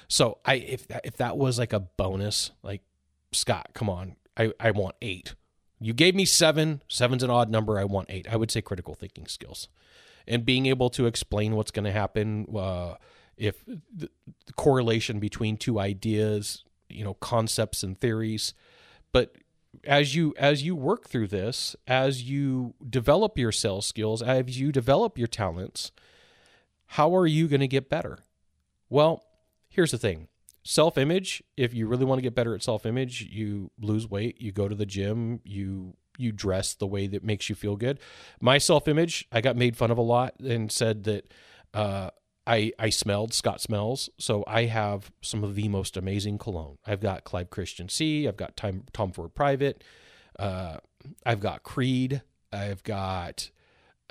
So 0.08 0.39
I 0.45 0.55
if 0.55 0.86
if 1.03 1.17
that 1.17 1.38
was 1.38 1.58
like 1.58 1.73
a 1.73 1.79
bonus, 1.79 2.51
like 2.62 2.82
Scott, 3.32 3.69
come 3.73 3.89
on, 3.89 4.15
I 4.38 4.51
I 4.60 4.71
want 4.71 4.95
eight. 5.01 5.36
You 5.79 5.93
gave 5.93 6.13
me 6.13 6.25
seven. 6.25 6.82
Seven's 6.88 7.23
an 7.23 7.29
odd 7.29 7.49
number. 7.49 7.79
I 7.79 7.86
want 7.86 8.08
eight. 8.10 8.27
I 8.29 8.36
would 8.36 8.51
say 8.51 8.62
critical 8.62 8.95
thinking 8.95 9.27
skills, 9.27 9.69
and 10.27 10.45
being 10.45 10.65
able 10.65 10.89
to 10.91 11.05
explain 11.05 11.55
what's 11.55 11.71
going 11.71 11.86
to 11.86 11.91
happen. 11.91 12.45
Uh, 12.55 12.95
if 13.38 13.63
the 13.65 14.10
correlation 14.58 15.19
between 15.19 15.55
two 15.55 15.79
ideas, 15.79 16.65
you 16.89 17.05
know, 17.05 17.13
concepts 17.13 17.84
and 17.84 17.97
theories, 17.97 18.53
but 19.13 19.38
as 19.84 20.15
you 20.15 20.34
as 20.38 20.63
you 20.63 20.75
work 20.75 21.08
through 21.08 21.27
this 21.27 21.75
as 21.88 22.23
you 22.23 22.73
develop 22.88 23.38
your 23.38 23.51
sales 23.51 23.86
skills 23.86 24.21
as 24.21 24.60
you 24.60 24.71
develop 24.71 25.17
your 25.17 25.27
talents 25.27 25.91
how 26.93 27.15
are 27.15 27.27
you 27.27 27.47
going 27.47 27.60
to 27.60 27.67
get 27.67 27.88
better? 27.88 28.19
Well 28.89 29.23
here's 29.69 29.91
the 29.91 29.99
thing. 29.99 30.27
Self-image 30.63 31.43
if 31.55 31.73
you 31.73 31.88
really 31.88 32.05
want 32.05 32.17
to 32.17 32.23
get 32.23 32.36
better 32.36 32.55
at 32.55 32.63
self-image 32.63 33.21
you 33.21 33.71
lose 33.79 34.10
weight 34.10 34.41
you 34.41 34.51
go 34.51 34.67
to 34.67 34.75
the 34.75 34.86
gym 34.86 35.39
you 35.43 35.95
you 36.17 36.32
dress 36.32 36.73
the 36.73 36.88
way 36.88 37.08
that 37.08 37.23
makes 37.23 37.47
you 37.47 37.55
feel 37.55 37.75
good. 37.75 37.99
My 38.41 38.58
self-image 38.58 39.27
i 39.32 39.39
got 39.39 39.55
made 39.55 39.77
fun 39.77 39.91
of 39.91 39.97
a 39.97 40.03
lot 40.03 40.39
and 40.39 40.71
said 40.71 41.03
that 41.03 41.32
uh, 41.73 42.10
I, 42.49 42.71
I 42.79 42.89
smelled 42.89 43.31
Scott 43.31 43.62
smells, 43.62 44.09
so 44.17 44.43
I 44.47 44.65
have 44.65 45.12
some 45.21 45.43
of 45.43 45.53
the 45.53 45.67
most 45.67 45.95
amazing 45.95 46.39
cologne. 46.39 46.79
I've 46.83 46.99
got 46.99 47.23
Clive 47.23 47.51
Christian 47.51 47.89
C. 47.89 48.27
I've 48.27 48.38
got 48.38 48.57
Tom, 48.57 48.85
Tom 48.91 49.12
Ford 49.12 49.35
Private. 49.35 49.83
Uh, 50.39 50.77
I've 51.23 51.41
got 51.41 51.62
Creed. 51.62 52.23
I've 52.51 52.81
got 52.81 53.51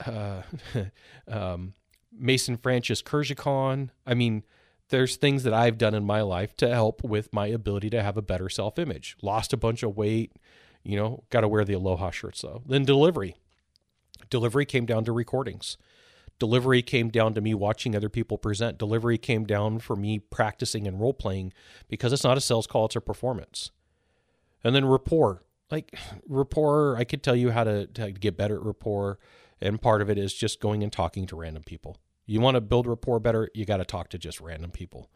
uh, 0.07 0.43
um, 1.29 1.75
Maison 2.17 2.57
Francis 2.57 3.03
Kurkdjian. 3.03 3.91
I 4.07 4.15
mean, 4.15 4.45
there's 4.91 5.17
things 5.17 5.43
that 5.43 5.53
I've 5.53 5.77
done 5.77 5.95
in 5.95 6.05
my 6.05 6.23
life 6.23 6.57
to 6.59 6.69
help 6.69 7.03
with 7.03 7.33
my 7.33 7.49
ability 7.49 7.91
to 7.91 8.05
have 8.05 8.17
a 8.17 8.23
better 8.23 8.49
self 8.49 8.79
image. 8.79 9.17
Lost 9.21 9.53
a 9.53 9.57
bunch 9.57 9.83
of 9.83 9.97
weight, 9.97 10.33
you 10.85 10.97
know, 10.97 11.25
got 11.31 11.41
to 11.41 11.49
wear 11.49 11.65
the 11.65 11.75
Aloha 11.75 12.11
shirts 12.11 12.43
though. 12.43 12.63
Then 12.65 12.85
delivery. 12.85 13.35
Delivery 14.31 14.65
came 14.65 14.87
down 14.87 15.05
to 15.07 15.13
recordings. 15.13 15.77
Delivery 16.39 16.83
came 16.83 17.09
down 17.09 17.35
to 17.35 17.41
me 17.41 17.55
watching 17.55 17.97
other 17.97 18.09
people 18.09 18.39
present. 18.39 18.79
Delivery 18.79 19.19
came 19.19 19.45
down 19.45 19.81
for 19.81 19.97
me 19.97 20.19
practicing 20.19 20.87
and 20.87 21.01
role 21.01 21.15
playing 21.15 21.53
because 21.89 22.13
it's 22.13 22.25
not 22.25 22.37
a 22.37 22.41
sales 22.41 22.67
call, 22.67 22.87
it's 22.87 22.97
a 22.97 23.01
performance. 23.01 23.71
And 24.63 24.75
then 24.75 24.85
rapport. 24.85 25.43
Like 25.71 25.95
rapport, 26.29 26.97
I 26.97 27.05
could 27.05 27.23
tell 27.23 27.37
you 27.37 27.51
how 27.51 27.65
to, 27.65 27.87
to 27.87 28.13
get 28.13 28.37
better 28.37 28.57
at 28.57 28.63
rapport. 28.63 29.19
And 29.61 29.83
part 29.83 30.01
of 30.01 30.09
it 30.09 30.19
is 30.19 30.33
just 30.33 30.61
going 30.61 30.83
and 30.83 30.93
talking 30.93 31.27
to 31.27 31.37
random 31.37 31.65
people. 31.65 31.99
You 32.27 32.41
want 32.41 32.55
to 32.55 32.61
build 32.61 32.87
rapport 32.87 33.19
better, 33.21 33.51
you 33.55 33.65
got 33.65 33.79
to 33.79 33.85
talk 33.85 34.11
to 34.11 34.19
just 34.19 34.41
random 34.41 34.71
people. 34.71 35.11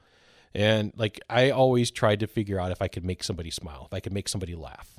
And 0.54 0.92
like 0.96 1.20
I 1.30 1.50
always 1.50 1.90
tried 1.90 2.20
to 2.20 2.26
figure 2.26 2.58
out 2.58 2.72
if 2.72 2.82
I 2.82 2.88
could 2.88 3.04
make 3.04 3.22
somebody 3.22 3.50
smile, 3.50 3.84
if 3.86 3.94
I 3.94 4.00
could 4.00 4.12
make 4.12 4.28
somebody 4.28 4.54
laugh. 4.54 4.98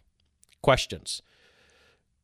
Questions 0.62 1.22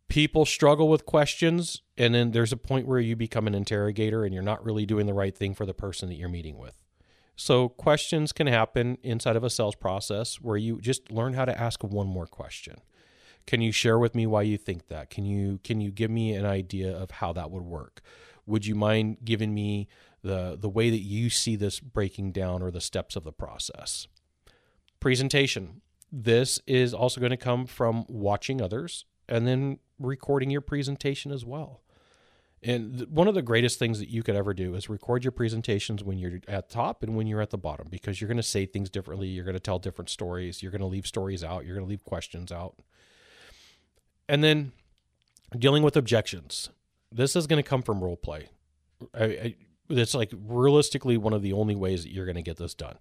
people 0.09 0.45
struggle 0.45 0.89
with 0.89 1.05
questions 1.05 1.81
and 1.97 2.13
then 2.13 2.31
there's 2.31 2.51
a 2.51 2.57
point 2.57 2.87
where 2.87 2.99
you 2.99 3.15
become 3.15 3.47
an 3.47 3.55
interrogator 3.55 4.25
and 4.25 4.33
you're 4.33 4.43
not 4.43 4.63
really 4.65 4.85
doing 4.85 5.05
the 5.05 5.13
right 5.13 5.37
thing 5.37 5.53
for 5.53 5.65
the 5.65 5.73
person 5.73 6.09
that 6.09 6.15
you're 6.15 6.27
meeting 6.27 6.57
with 6.57 6.75
So, 7.37 7.69
questions 7.69 8.33
can 8.33 8.47
happen 8.47 8.97
inside 9.03 9.37
of 9.37 9.43
a 9.43 9.49
sales 9.49 9.75
process 9.75 10.41
where 10.41 10.57
you 10.57 10.81
just 10.81 11.11
learn 11.11 11.33
how 11.33 11.45
to 11.45 11.57
ask 11.57 11.83
one 11.83 12.07
more 12.07 12.27
question. 12.27 12.81
Can 13.47 13.61
you 13.61 13.71
share 13.71 13.97
with 13.97 14.13
me 14.13 14.27
why 14.27 14.41
you 14.41 14.57
think 14.57 14.87
that? 14.87 15.09
Can 15.09 15.25
you 15.25 15.59
can 15.63 15.79
you 15.79 15.91
give 15.91 16.11
me 16.11 16.33
an 16.33 16.45
idea 16.45 16.91
of 16.95 17.11
how 17.11 17.31
that 17.33 17.49
would 17.51 17.63
work? 17.63 18.01
Would 18.45 18.65
you 18.65 18.75
mind 18.75 19.17
giving 19.23 19.53
me 19.53 19.87
the 20.21 20.57
the 20.59 20.69
way 20.69 20.89
that 20.89 20.99
you 20.99 21.29
see 21.29 21.55
this 21.55 21.79
breaking 21.79 22.31
down 22.33 22.61
or 22.61 22.71
the 22.71 22.81
steps 22.81 23.15
of 23.15 23.23
the 23.23 23.31
process? 23.31 24.07
Presentation. 24.99 25.81
This 26.11 26.59
is 26.67 26.93
also 26.93 27.21
going 27.21 27.31
to 27.31 27.37
come 27.37 27.65
from 27.67 28.05
watching 28.09 28.61
others 28.61 29.05
and 29.29 29.47
then 29.47 29.79
recording 29.99 30.49
your 30.49 30.61
presentation 30.61 31.31
as 31.31 31.45
well. 31.45 31.81
And 32.61 32.97
th- 32.97 33.09
one 33.09 33.27
of 33.27 33.35
the 33.35 33.41
greatest 33.41 33.79
things 33.79 33.99
that 33.99 34.09
you 34.09 34.23
could 34.23 34.35
ever 34.35 34.53
do 34.53 34.75
is 34.75 34.89
record 34.89 35.23
your 35.23 35.31
presentations 35.31 36.03
when 36.03 36.17
you're 36.17 36.39
at 36.47 36.69
top 36.69 37.03
and 37.03 37.15
when 37.15 37.27
you're 37.27 37.41
at 37.41 37.51
the 37.51 37.57
bottom 37.57 37.87
because 37.89 38.19
you're 38.19 38.27
going 38.27 38.37
to 38.37 38.43
say 38.43 38.65
things 38.65 38.89
differently. 38.89 39.27
You're 39.27 39.45
going 39.45 39.53
to 39.53 39.61
tell 39.61 39.79
different 39.79 40.09
stories. 40.09 40.61
You're 40.61 40.71
going 40.71 40.81
to 40.81 40.87
leave 40.87 41.07
stories 41.07 41.43
out. 41.43 41.65
You're 41.65 41.75
going 41.75 41.85
to 41.85 41.89
leave 41.89 42.03
questions 42.03 42.51
out. 42.51 42.75
And 44.27 44.43
then 44.43 44.73
dealing 45.57 45.83
with 45.83 45.95
objections. 45.95 46.69
This 47.11 47.35
is 47.35 47.47
going 47.47 47.63
to 47.63 47.67
come 47.67 47.81
from 47.81 48.03
role 48.03 48.17
play. 48.17 48.49
I, 49.13 49.23
I, 49.23 49.55
it's 49.89 50.13
like 50.13 50.31
realistically 50.45 51.17
one 51.17 51.33
of 51.33 51.41
the 51.41 51.53
only 51.53 51.75
ways 51.75 52.03
that 52.03 52.11
you're 52.11 52.25
going 52.25 52.35
to 52.35 52.41
get 52.41 52.57
this 52.57 52.73
done 52.73 52.97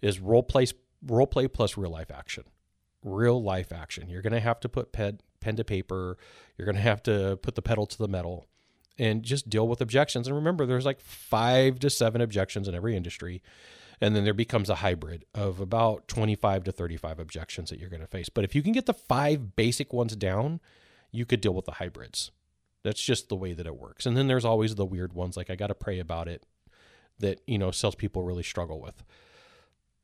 is 0.00 0.20
role 0.20 0.42
play 0.42 0.66
role 1.04 1.26
play 1.26 1.48
plus 1.48 1.76
real 1.76 1.90
life 1.90 2.10
action. 2.10 2.44
Real 3.02 3.42
life 3.42 3.72
action. 3.72 4.08
You're 4.08 4.22
going 4.22 4.32
to 4.34 4.40
have 4.40 4.60
to 4.60 4.68
put 4.68 4.92
pen, 4.92 5.20
pen 5.40 5.56
to 5.56 5.64
paper. 5.64 6.16
You're 6.56 6.66
going 6.66 6.76
to 6.76 6.82
have 6.82 7.02
to 7.04 7.38
put 7.42 7.54
the 7.54 7.62
pedal 7.62 7.86
to 7.86 7.98
the 7.98 8.08
metal 8.08 8.46
and 8.98 9.22
just 9.22 9.48
deal 9.48 9.66
with 9.66 9.80
objections. 9.80 10.26
And 10.26 10.36
remember, 10.36 10.66
there's 10.66 10.84
like 10.84 11.00
five 11.00 11.78
to 11.80 11.90
seven 11.90 12.20
objections 12.20 12.68
in 12.68 12.74
every 12.74 12.96
industry. 12.96 13.42
And 14.00 14.16
then 14.16 14.24
there 14.24 14.34
becomes 14.34 14.70
a 14.70 14.76
hybrid 14.76 15.24
of 15.34 15.60
about 15.60 16.08
25 16.08 16.64
to 16.64 16.72
35 16.72 17.18
objections 17.18 17.70
that 17.70 17.78
you're 17.78 17.90
going 17.90 18.00
to 18.00 18.06
face. 18.06 18.28
But 18.28 18.44
if 18.44 18.54
you 18.54 18.62
can 18.62 18.72
get 18.72 18.86
the 18.86 18.94
five 18.94 19.56
basic 19.56 19.92
ones 19.92 20.16
down, 20.16 20.60
you 21.12 21.26
could 21.26 21.40
deal 21.40 21.54
with 21.54 21.66
the 21.66 21.72
hybrids. 21.72 22.30
That's 22.82 23.02
just 23.02 23.28
the 23.28 23.36
way 23.36 23.52
that 23.52 23.66
it 23.66 23.76
works. 23.76 24.06
And 24.06 24.16
then 24.16 24.26
there's 24.26 24.44
always 24.44 24.74
the 24.74 24.86
weird 24.86 25.12
ones, 25.12 25.36
like 25.36 25.50
I 25.50 25.54
got 25.54 25.66
to 25.66 25.74
pray 25.74 25.98
about 25.98 26.28
it, 26.28 26.44
that 27.18 27.40
you 27.46 27.58
know 27.58 27.70
salespeople 27.70 28.22
really 28.22 28.42
struggle 28.42 28.80
with. 28.80 29.02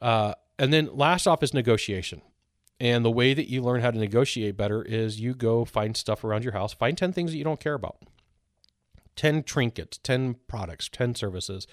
Uh, 0.00 0.34
and 0.58 0.72
then 0.72 0.90
last 0.94 1.26
off 1.26 1.42
is 1.42 1.54
negotiation. 1.54 2.20
And 2.78 3.04
the 3.04 3.10
way 3.10 3.32
that 3.32 3.48
you 3.48 3.62
learn 3.62 3.80
how 3.80 3.90
to 3.90 3.98
negotiate 3.98 4.56
better 4.56 4.82
is 4.82 5.18
you 5.18 5.34
go 5.34 5.64
find 5.64 5.96
stuff 5.96 6.24
around 6.24 6.44
your 6.44 6.52
house, 6.52 6.74
find 6.74 6.96
10 6.96 7.12
things 7.12 7.30
that 7.30 7.38
you 7.38 7.44
don't 7.44 7.60
care 7.60 7.74
about. 7.74 7.96
10 9.16 9.44
trinkets, 9.44 9.98
10 9.98 10.36
products, 10.46 10.90
10 10.90 11.14
services 11.14 11.66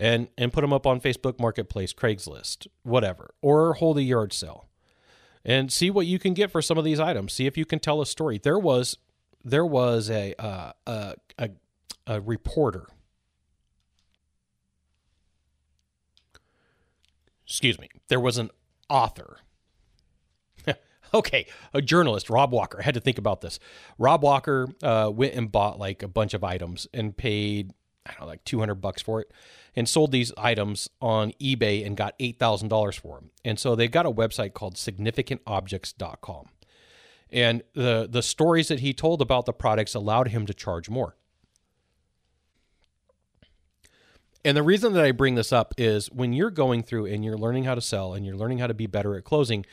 and 0.00 0.28
and 0.38 0.52
put 0.52 0.62
them 0.62 0.72
up 0.72 0.86
on 0.86 1.00
Facebook 1.00 1.38
Marketplace, 1.38 1.92
Craigslist, 1.92 2.66
whatever, 2.82 3.34
or 3.42 3.74
hold 3.74 3.98
a 3.98 4.02
yard 4.02 4.32
sale. 4.32 4.66
And 5.44 5.72
see 5.72 5.90
what 5.90 6.06
you 6.06 6.18
can 6.18 6.34
get 6.34 6.50
for 6.50 6.60
some 6.60 6.76
of 6.76 6.84
these 6.84 7.00
items. 7.00 7.32
See 7.32 7.46
if 7.46 7.56
you 7.56 7.64
can 7.64 7.78
tell 7.78 8.02
a 8.02 8.06
story. 8.06 8.38
There 8.42 8.58
was 8.58 8.98
there 9.44 9.64
was 9.64 10.10
a 10.10 10.34
uh, 10.38 10.72
a, 10.86 11.14
a, 11.38 11.50
a 12.06 12.20
reporter. 12.20 12.86
Excuse 17.46 17.78
me. 17.78 17.88
There 18.08 18.20
was 18.20 18.38
an 18.38 18.50
author. 18.88 19.38
okay, 21.14 21.46
a 21.74 21.82
journalist, 21.82 22.30
Rob 22.30 22.52
Walker. 22.52 22.78
I 22.80 22.82
had 22.82 22.94
to 22.94 23.00
think 23.00 23.18
about 23.18 23.40
this. 23.40 23.58
Rob 23.98 24.22
Walker 24.22 24.68
uh, 24.82 25.10
went 25.12 25.34
and 25.34 25.50
bought 25.50 25.78
like 25.78 26.02
a 26.02 26.08
bunch 26.08 26.34
of 26.34 26.44
items 26.44 26.86
and 26.92 27.16
paid 27.16 27.72
I 28.06 28.12
don't 28.12 28.20
know, 28.22 28.26
like 28.26 28.44
200 28.44 28.76
bucks 28.76 29.02
for 29.02 29.20
it 29.20 29.30
and 29.76 29.88
sold 29.88 30.10
these 30.10 30.32
items 30.36 30.88
on 31.00 31.32
eBay 31.40 31.86
and 31.86 31.96
got 31.96 32.18
$8,000 32.18 32.98
for 32.98 33.16
them. 33.16 33.30
And 33.44 33.58
so 33.58 33.76
they 33.76 33.88
got 33.88 34.06
a 34.06 34.10
website 34.10 34.54
called 34.54 34.74
significantobjects.com. 34.74 36.48
And 37.32 37.62
the 37.74 38.08
the 38.10 38.22
stories 38.22 38.66
that 38.68 38.80
he 38.80 38.92
told 38.92 39.22
about 39.22 39.46
the 39.46 39.52
products 39.52 39.94
allowed 39.94 40.28
him 40.28 40.46
to 40.46 40.54
charge 40.54 40.90
more. 40.90 41.14
And 44.44 44.56
the 44.56 44.62
reason 44.62 44.94
that 44.94 45.04
I 45.04 45.12
bring 45.12 45.36
this 45.36 45.52
up 45.52 45.74
is 45.76 46.10
when 46.10 46.32
you're 46.32 46.50
going 46.50 46.82
through 46.82 47.06
and 47.06 47.24
you're 47.24 47.36
learning 47.36 47.64
how 47.64 47.74
to 47.76 47.80
sell 47.80 48.14
and 48.14 48.24
you're 48.26 48.36
learning 48.36 48.58
how 48.58 48.66
to 48.66 48.74
be 48.74 48.86
better 48.86 49.14
at 49.14 49.22
closing, 49.22 49.64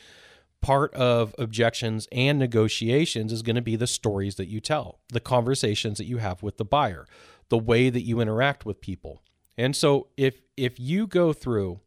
part 0.60 0.92
of 0.94 1.34
objections 1.38 2.08
and 2.10 2.38
negotiations 2.38 3.32
is 3.32 3.42
going 3.42 3.56
to 3.56 3.62
be 3.62 3.76
the 3.76 3.86
stories 3.86 4.36
that 4.36 4.48
you 4.48 4.60
tell, 4.60 4.98
the 5.12 5.20
conversations 5.20 5.98
that 5.98 6.06
you 6.06 6.18
have 6.18 6.42
with 6.42 6.56
the 6.56 6.64
buyer, 6.64 7.06
the 7.48 7.58
way 7.58 7.90
that 7.90 8.02
you 8.02 8.20
interact 8.20 8.66
with 8.66 8.80
people. 8.80 9.22
And 9.56 9.74
so 9.74 10.08
if 10.16 10.40
if 10.56 10.78
you 10.78 11.06
go 11.06 11.32
through 11.32 11.80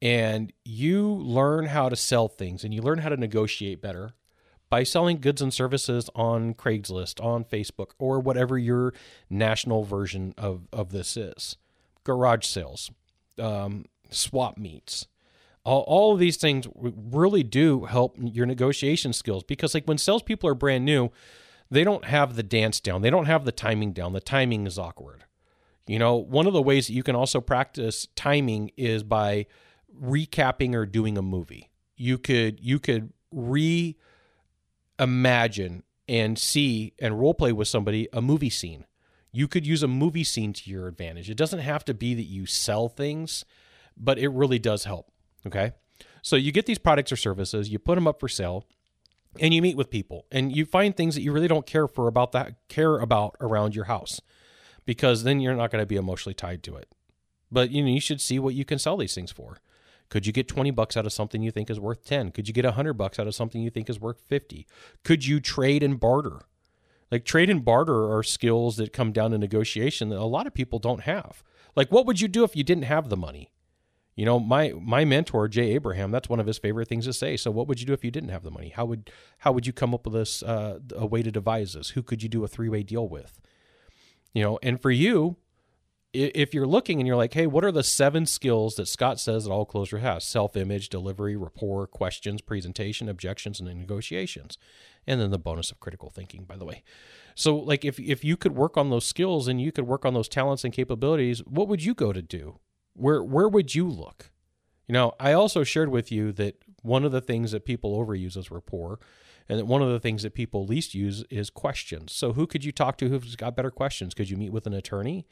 and 0.00 0.52
you 0.64 1.06
learn 1.06 1.66
how 1.66 1.88
to 1.88 1.96
sell 1.96 2.28
things 2.28 2.64
and 2.64 2.72
you 2.72 2.82
learn 2.82 2.98
how 2.98 3.08
to 3.08 3.16
negotiate 3.16 3.82
better 3.82 4.12
by 4.70 4.82
selling 4.82 5.18
goods 5.18 5.40
and 5.40 5.52
services 5.52 6.10
on 6.14 6.54
Craigslist, 6.54 7.24
on 7.24 7.44
Facebook, 7.44 7.92
or 7.98 8.20
whatever 8.20 8.58
your 8.58 8.92
national 9.30 9.84
version 9.84 10.34
of, 10.36 10.68
of 10.72 10.90
this 10.90 11.16
is. 11.16 11.56
Garage 12.04 12.46
sales, 12.46 12.90
um, 13.38 13.86
swap 14.10 14.58
meets. 14.58 15.06
All, 15.68 15.84
all 15.86 16.14
of 16.14 16.18
these 16.18 16.38
things 16.38 16.66
really 16.74 17.42
do 17.42 17.84
help 17.84 18.16
your 18.18 18.46
negotiation 18.46 19.12
skills 19.12 19.44
because, 19.44 19.74
like, 19.74 19.84
when 19.84 19.98
salespeople 19.98 20.48
are 20.48 20.54
brand 20.54 20.86
new, 20.86 21.10
they 21.70 21.84
don't 21.84 22.06
have 22.06 22.36
the 22.36 22.42
dance 22.42 22.80
down, 22.80 23.02
they 23.02 23.10
don't 23.10 23.26
have 23.26 23.44
the 23.44 23.52
timing 23.52 23.92
down. 23.92 24.14
The 24.14 24.20
timing 24.20 24.66
is 24.66 24.78
awkward. 24.78 25.24
You 25.86 25.98
know, 25.98 26.16
one 26.16 26.46
of 26.46 26.54
the 26.54 26.62
ways 26.62 26.86
that 26.86 26.94
you 26.94 27.02
can 27.02 27.14
also 27.14 27.42
practice 27.42 28.08
timing 28.16 28.70
is 28.78 29.02
by 29.02 29.44
recapping 30.02 30.74
or 30.74 30.86
doing 30.86 31.18
a 31.18 31.22
movie. 31.22 31.68
You 31.96 32.16
could 32.16 32.60
you 32.60 32.78
could 32.78 33.12
re 33.30 33.94
imagine 34.98 35.82
and 36.08 36.38
see 36.38 36.94
and 36.98 37.20
role 37.20 37.34
play 37.34 37.52
with 37.52 37.68
somebody 37.68 38.08
a 38.14 38.22
movie 38.22 38.48
scene. 38.48 38.86
You 39.32 39.46
could 39.46 39.66
use 39.66 39.82
a 39.82 39.88
movie 39.88 40.24
scene 40.24 40.54
to 40.54 40.70
your 40.70 40.88
advantage. 40.88 41.28
It 41.28 41.36
doesn't 41.36 41.58
have 41.58 41.84
to 41.84 41.92
be 41.92 42.14
that 42.14 42.22
you 42.22 42.46
sell 42.46 42.88
things, 42.88 43.44
but 43.98 44.18
it 44.18 44.28
really 44.28 44.58
does 44.58 44.84
help. 44.84 45.12
Okay. 45.48 45.72
So 46.22 46.36
you 46.36 46.52
get 46.52 46.66
these 46.66 46.78
products 46.78 47.10
or 47.10 47.16
services, 47.16 47.70
you 47.70 47.78
put 47.78 47.94
them 47.94 48.06
up 48.06 48.20
for 48.20 48.28
sale, 48.28 48.66
and 49.40 49.52
you 49.54 49.62
meet 49.62 49.76
with 49.76 49.90
people 49.90 50.26
and 50.30 50.54
you 50.54 50.64
find 50.64 50.96
things 50.96 51.14
that 51.14 51.22
you 51.22 51.32
really 51.32 51.48
don't 51.48 51.66
care 51.66 51.86
for 51.86 52.08
about 52.08 52.32
that 52.32 52.54
care 52.68 52.98
about 52.98 53.36
around 53.40 53.74
your 53.74 53.84
house 53.84 54.20
because 54.84 55.22
then 55.22 55.40
you're 55.40 55.54
not 55.54 55.70
going 55.70 55.82
to 55.82 55.86
be 55.86 55.96
emotionally 55.96 56.34
tied 56.34 56.62
to 56.64 56.76
it. 56.76 56.88
But 57.50 57.70
you 57.70 57.82
know, 57.82 57.90
you 57.90 58.00
should 58.00 58.20
see 58.20 58.38
what 58.38 58.54
you 58.54 58.64
can 58.64 58.78
sell 58.78 58.96
these 58.96 59.14
things 59.14 59.32
for. 59.32 59.58
Could 60.08 60.26
you 60.26 60.32
get 60.32 60.48
20 60.48 60.70
bucks 60.70 60.96
out 60.96 61.04
of 61.04 61.12
something 61.12 61.42
you 61.42 61.50
think 61.50 61.68
is 61.68 61.78
worth 61.78 62.04
10? 62.04 62.30
Could 62.32 62.48
you 62.48 62.54
get 62.54 62.64
100 62.64 62.94
bucks 62.94 63.18
out 63.18 63.26
of 63.26 63.34
something 63.34 63.60
you 63.60 63.70
think 63.70 63.90
is 63.90 64.00
worth 64.00 64.20
50? 64.20 64.66
Could 65.04 65.26
you 65.26 65.40
trade 65.40 65.82
and 65.82 66.00
barter? 66.00 66.40
Like 67.10 67.24
trade 67.24 67.50
and 67.50 67.64
barter 67.64 68.10
are 68.12 68.22
skills 68.22 68.76
that 68.76 68.92
come 68.92 69.12
down 69.12 69.30
to 69.32 69.38
negotiation 69.38 70.08
that 70.08 70.18
a 70.18 70.24
lot 70.24 70.46
of 70.46 70.54
people 70.54 70.78
don't 70.78 71.02
have. 71.02 71.42
Like 71.76 71.92
what 71.92 72.06
would 72.06 72.20
you 72.20 72.28
do 72.28 72.44
if 72.44 72.56
you 72.56 72.64
didn't 72.64 72.84
have 72.84 73.08
the 73.08 73.16
money? 73.16 73.50
You 74.18 74.24
know, 74.24 74.40
my 74.40 74.72
my 74.80 75.04
mentor 75.04 75.46
Jay 75.46 75.74
Abraham, 75.74 76.10
that's 76.10 76.28
one 76.28 76.40
of 76.40 76.46
his 76.48 76.58
favorite 76.58 76.88
things 76.88 77.04
to 77.04 77.12
say. 77.12 77.36
So, 77.36 77.52
what 77.52 77.68
would 77.68 77.78
you 77.78 77.86
do 77.86 77.92
if 77.92 78.04
you 78.04 78.10
didn't 78.10 78.30
have 78.30 78.42
the 78.42 78.50
money? 78.50 78.70
How 78.70 78.84
would 78.84 79.12
how 79.38 79.52
would 79.52 79.64
you 79.64 79.72
come 79.72 79.94
up 79.94 80.06
with 80.06 80.14
this 80.14 80.42
uh, 80.42 80.80
a 80.96 81.06
way 81.06 81.22
to 81.22 81.30
devise 81.30 81.74
this? 81.74 81.90
Who 81.90 82.02
could 82.02 82.20
you 82.20 82.28
do 82.28 82.42
a 82.42 82.48
three 82.48 82.68
way 82.68 82.82
deal 82.82 83.08
with? 83.08 83.40
You 84.34 84.42
know, 84.42 84.58
and 84.60 84.82
for 84.82 84.90
you, 84.90 85.36
if 86.12 86.52
you're 86.52 86.66
looking 86.66 86.98
and 86.98 87.06
you're 87.06 87.16
like, 87.16 87.34
hey, 87.34 87.46
what 87.46 87.64
are 87.64 87.70
the 87.70 87.84
seven 87.84 88.26
skills 88.26 88.74
that 88.74 88.88
Scott 88.88 89.20
says 89.20 89.44
that 89.44 89.52
all 89.52 89.64
closer 89.64 89.98
has? 89.98 90.24
Self 90.24 90.56
image, 90.56 90.88
delivery, 90.88 91.36
rapport, 91.36 91.86
questions, 91.86 92.40
presentation, 92.40 93.08
objections, 93.08 93.60
and 93.60 93.72
negotiations. 93.72 94.58
And 95.06 95.20
then 95.20 95.30
the 95.30 95.38
bonus 95.38 95.70
of 95.70 95.78
critical 95.78 96.10
thinking, 96.10 96.42
by 96.42 96.56
the 96.56 96.64
way. 96.64 96.82
So, 97.36 97.54
like, 97.56 97.84
if, 97.84 98.00
if 98.00 98.24
you 98.24 98.36
could 98.36 98.56
work 98.56 98.76
on 98.76 98.90
those 98.90 99.06
skills 99.06 99.46
and 99.46 99.60
you 99.60 99.70
could 99.70 99.86
work 99.86 100.04
on 100.04 100.14
those 100.14 100.28
talents 100.28 100.64
and 100.64 100.72
capabilities, 100.72 101.38
what 101.46 101.68
would 101.68 101.84
you 101.84 101.94
go 101.94 102.12
to 102.12 102.20
do? 102.20 102.58
Where, 102.98 103.22
where 103.22 103.48
would 103.48 103.74
you 103.74 103.88
look? 103.88 104.30
You 104.86 104.94
know, 104.94 105.14
I 105.20 105.32
also 105.32 105.64
shared 105.64 105.90
with 105.90 106.10
you 106.10 106.32
that 106.32 106.62
one 106.82 107.04
of 107.04 107.12
the 107.12 107.20
things 107.20 107.52
that 107.52 107.64
people 107.64 107.96
overuse 107.98 108.36
is 108.36 108.50
rapport, 108.50 108.98
and 109.48 109.58
that 109.58 109.66
one 109.66 109.82
of 109.82 109.90
the 109.90 110.00
things 110.00 110.22
that 110.22 110.34
people 110.34 110.64
least 110.64 110.94
use 110.94 111.24
is 111.30 111.50
questions. 111.50 112.12
So, 112.12 112.32
who 112.32 112.46
could 112.46 112.64
you 112.64 112.72
talk 112.72 112.96
to 112.98 113.08
who's 113.08 113.36
got 113.36 113.56
better 113.56 113.70
questions? 113.70 114.14
Could 114.14 114.30
you 114.30 114.36
meet 114.36 114.52
with 114.52 114.66
an 114.66 114.72
attorney? 114.72 115.26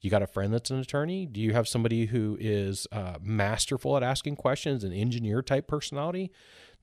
You 0.00 0.10
got 0.10 0.22
a 0.22 0.26
friend 0.26 0.52
that's 0.54 0.70
an 0.70 0.78
attorney? 0.78 1.26
Do 1.26 1.40
you 1.40 1.52
have 1.52 1.68
somebody 1.68 2.06
who 2.06 2.38
is 2.40 2.86
uh, 2.90 3.18
masterful 3.20 3.96
at 3.96 4.02
asking 4.02 4.36
questions, 4.36 4.82
an 4.82 4.92
engineer 4.92 5.42
type 5.42 5.66
personality? 5.66 6.30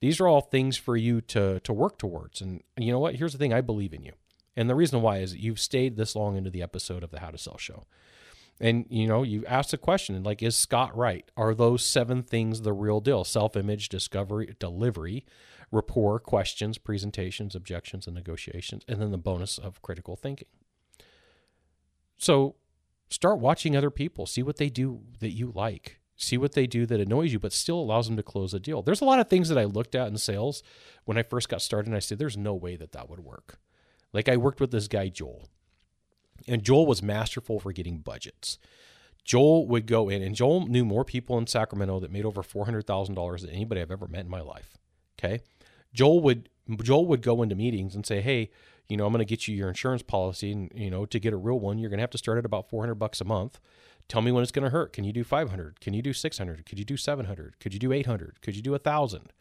These 0.02 0.19
are 0.19 0.28
all 0.28 0.41
things 0.41 0.78
for 0.78 0.95
you 0.95 1.21
to 1.21 1.60
to 1.62 1.73
work 1.73 1.97
towards. 1.97 2.41
And 2.41 2.62
you 2.78 2.91
know 2.91 3.00
what? 3.00 3.15
Here's 3.15 3.32
the 3.32 3.39
thing: 3.39 3.54
I 3.54 3.62
believe 3.62 3.93
in 3.93 4.04
you, 4.04 4.13
and 4.56 4.69
the 4.69 4.76
reason 4.76 5.02
why 5.02 5.19
is 5.19 5.36
you've 5.36 5.60
stayed 5.60 5.97
this 5.97 6.15
long 6.15 6.38
into 6.38 6.50
the 6.50 6.62
episode 6.62 7.04
of 7.04 7.12
the 7.12 7.19
How 7.19 7.32
to 7.32 7.38
Sell 7.38 7.58
Show. 7.58 7.86
And 8.60 8.86
you 8.89 9.08
know, 9.08 9.24
you 9.24 9.46
asked 9.46 9.72
the 9.72 9.78
question 9.78 10.22
like, 10.24 10.41
is 10.41 10.56
Scott 10.56 10.96
right? 10.98 11.30
Are 11.38 11.54
those 11.54 11.86
seven 11.86 12.24
things 12.24 12.62
the 12.62 12.74
real 12.74 13.00
deal? 13.00 13.24
Self-image, 13.24 13.89
discovery, 13.89 14.56
delivery, 14.60 15.26
rapport, 15.72 16.20
questions, 16.20 16.78
presentations, 16.78 17.56
objections, 17.56 18.08
and 18.08 18.15
negotiations, 18.15 18.84
and 18.88 19.02
then 19.02 19.12
the 19.12 19.17
bonus 19.17 19.58
of 19.58 19.82
critical 19.82 20.15
thinking. 20.15 20.48
So 22.17 22.56
start 23.10 23.39
watching 23.39 23.76
other 23.76 23.91
people, 23.91 24.26
see 24.26 24.41
what 24.41 24.58
they 24.58 24.70
do 24.70 25.02
that 25.20 25.32
you 25.32 25.52
like. 25.54 26.00
See 26.20 26.38
what 26.38 26.54
they 26.54 26.65
do 26.65 26.88
that 26.88 27.00
annoys 27.00 27.32
you, 27.32 27.38
but 27.38 27.54
still 27.54 27.80
allows 27.80 28.08
them 28.08 28.17
to 28.17 28.24
close 28.24 28.52
a 28.52 28.60
deal. 28.60 28.82
There's 28.82 29.02
a 29.02 29.06
lot 29.06 29.20
of 29.20 29.30
things 29.30 29.50
that 29.50 29.58
I 29.58 29.65
looked 29.65 29.93
at 29.93 30.08
in 30.08 30.17
sales 30.17 30.63
when 31.06 31.15
I 31.15 31.22
first 31.22 31.48
got 31.48 31.62
started, 31.62 31.89
and 31.89 31.96
I 31.96 32.00
said, 32.00 32.17
there's 32.17 32.36
no 32.36 32.56
way 32.56 32.76
that 32.76 32.93
that 32.93 33.08
would 33.08 33.20
work. 33.20 33.60
Like 34.13 34.28
I 34.28 34.36
worked 34.36 34.60
with 34.60 34.72
this 34.72 34.88
guy, 34.88 35.10
Joel, 35.10 35.48
and 36.47 36.63
Joel 36.63 36.86
was 36.86 37.01
masterful 37.01 37.60
for 37.60 37.71
getting 37.71 37.99
budgets. 37.99 38.57
Joel 39.23 39.67
would 39.67 39.88
go 39.88 40.07
in, 40.07 40.21
and 40.21 40.36
Joel 40.36 40.67
knew 40.67 40.86
more 40.86 41.03
people 41.03 41.38
in 41.38 41.47
Sacramento 41.47 41.99
that 41.99 42.12
made 42.12 42.25
over 42.25 42.41
$400,000 42.41 43.41
than 43.41 43.49
anybody 43.49 43.81
I've 43.81 43.91
ever 43.91 44.07
met 44.07 44.21
in 44.21 44.29
my 44.29 44.39
life. 44.39 44.77
Okay. 45.19 45.41
Joel 45.93 46.21
would 46.21 46.49
Joel 46.83 47.05
would 47.07 47.21
go 47.21 47.41
into 47.41 47.55
meetings 47.55 47.95
and 47.95 48.05
say, 48.05 48.21
"Hey, 48.21 48.49
you 48.89 48.97
know, 48.97 49.05
I'm 49.05 49.12
going 49.12 49.19
to 49.19 49.25
get 49.25 49.47
you 49.47 49.55
your 49.55 49.69
insurance 49.69 50.01
policy, 50.01 50.51
and 50.51 50.71
you 50.73 50.89
know, 50.89 51.05
to 51.05 51.19
get 51.19 51.33
a 51.33 51.38
real 51.38 51.60
one, 51.60 51.77
you're 51.77 51.89
going 51.89 51.97
to 51.97 52.03
have 52.03 52.10
to 52.12 52.17
start 52.17 52.38
at 52.38 52.45
about 52.45 52.69
400 52.69 52.95
bucks 52.95 53.21
a 53.21 53.25
month. 53.25 53.60
Tell 54.07 54.21
me 54.21 54.31
when 54.31 54.43
it's 54.43 54.51
going 54.51 54.63
to 54.63 54.69
hurt. 54.69 54.93
Can 54.93 55.03
you 55.03 55.12
do 55.12 55.23
500? 55.23 55.81
Can 55.81 55.93
you 55.93 56.01
do 56.01 56.13
600? 56.13 56.65
Could 56.65 56.79
you 56.79 56.86
do 56.86 56.95
700? 56.95 57.60
Could 57.60 57.73
you 57.73 57.79
do 57.79 57.91
800? 57.91 58.41
Could 58.41 58.55
you 58.55 58.62
do 58.62 58.73
a 58.73 58.79
thousand? 58.79 59.33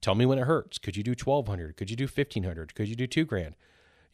Tell 0.00 0.14
me 0.14 0.24
when 0.24 0.38
it 0.38 0.46
hurts. 0.46 0.78
Could 0.78 0.96
you 0.96 1.02
do 1.02 1.10
1200? 1.10 1.76
Could 1.76 1.90
you 1.90 1.96
do 1.96 2.04
1500? 2.04 2.74
Could 2.74 2.88
you 2.88 2.94
do 2.94 3.06
two 3.06 3.24
grand? 3.24 3.56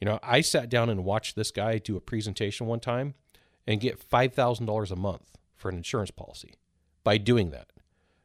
You 0.03 0.07
know, 0.07 0.19
I 0.21 0.41
sat 0.41 0.69
down 0.69 0.91
and 0.91 1.05
watched 1.05 1.37
this 1.37 1.53
guy 1.53 1.79
do 1.79 1.97
a 1.97 2.01
presentation 2.01 2.67
one 2.67 2.81
time 2.81 3.15
and 3.69 3.81
get 3.81 4.01
$5,000 4.11 4.91
a 4.91 4.97
month 4.97 5.39
for 5.55 5.69
an 5.69 5.77
insurance 5.77 6.11
policy 6.11 6.55
by 7.05 7.19
doing 7.19 7.51
that. 7.51 7.69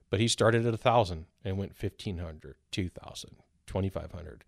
But 0.10 0.20
he 0.20 0.28
started 0.28 0.66
at 0.66 0.74
a 0.74 0.78
thousand 0.78 1.28
and 1.46 1.56
went 1.56 1.80
1500, 1.80 2.56
2000, 2.72 3.30
2500, 3.68 4.44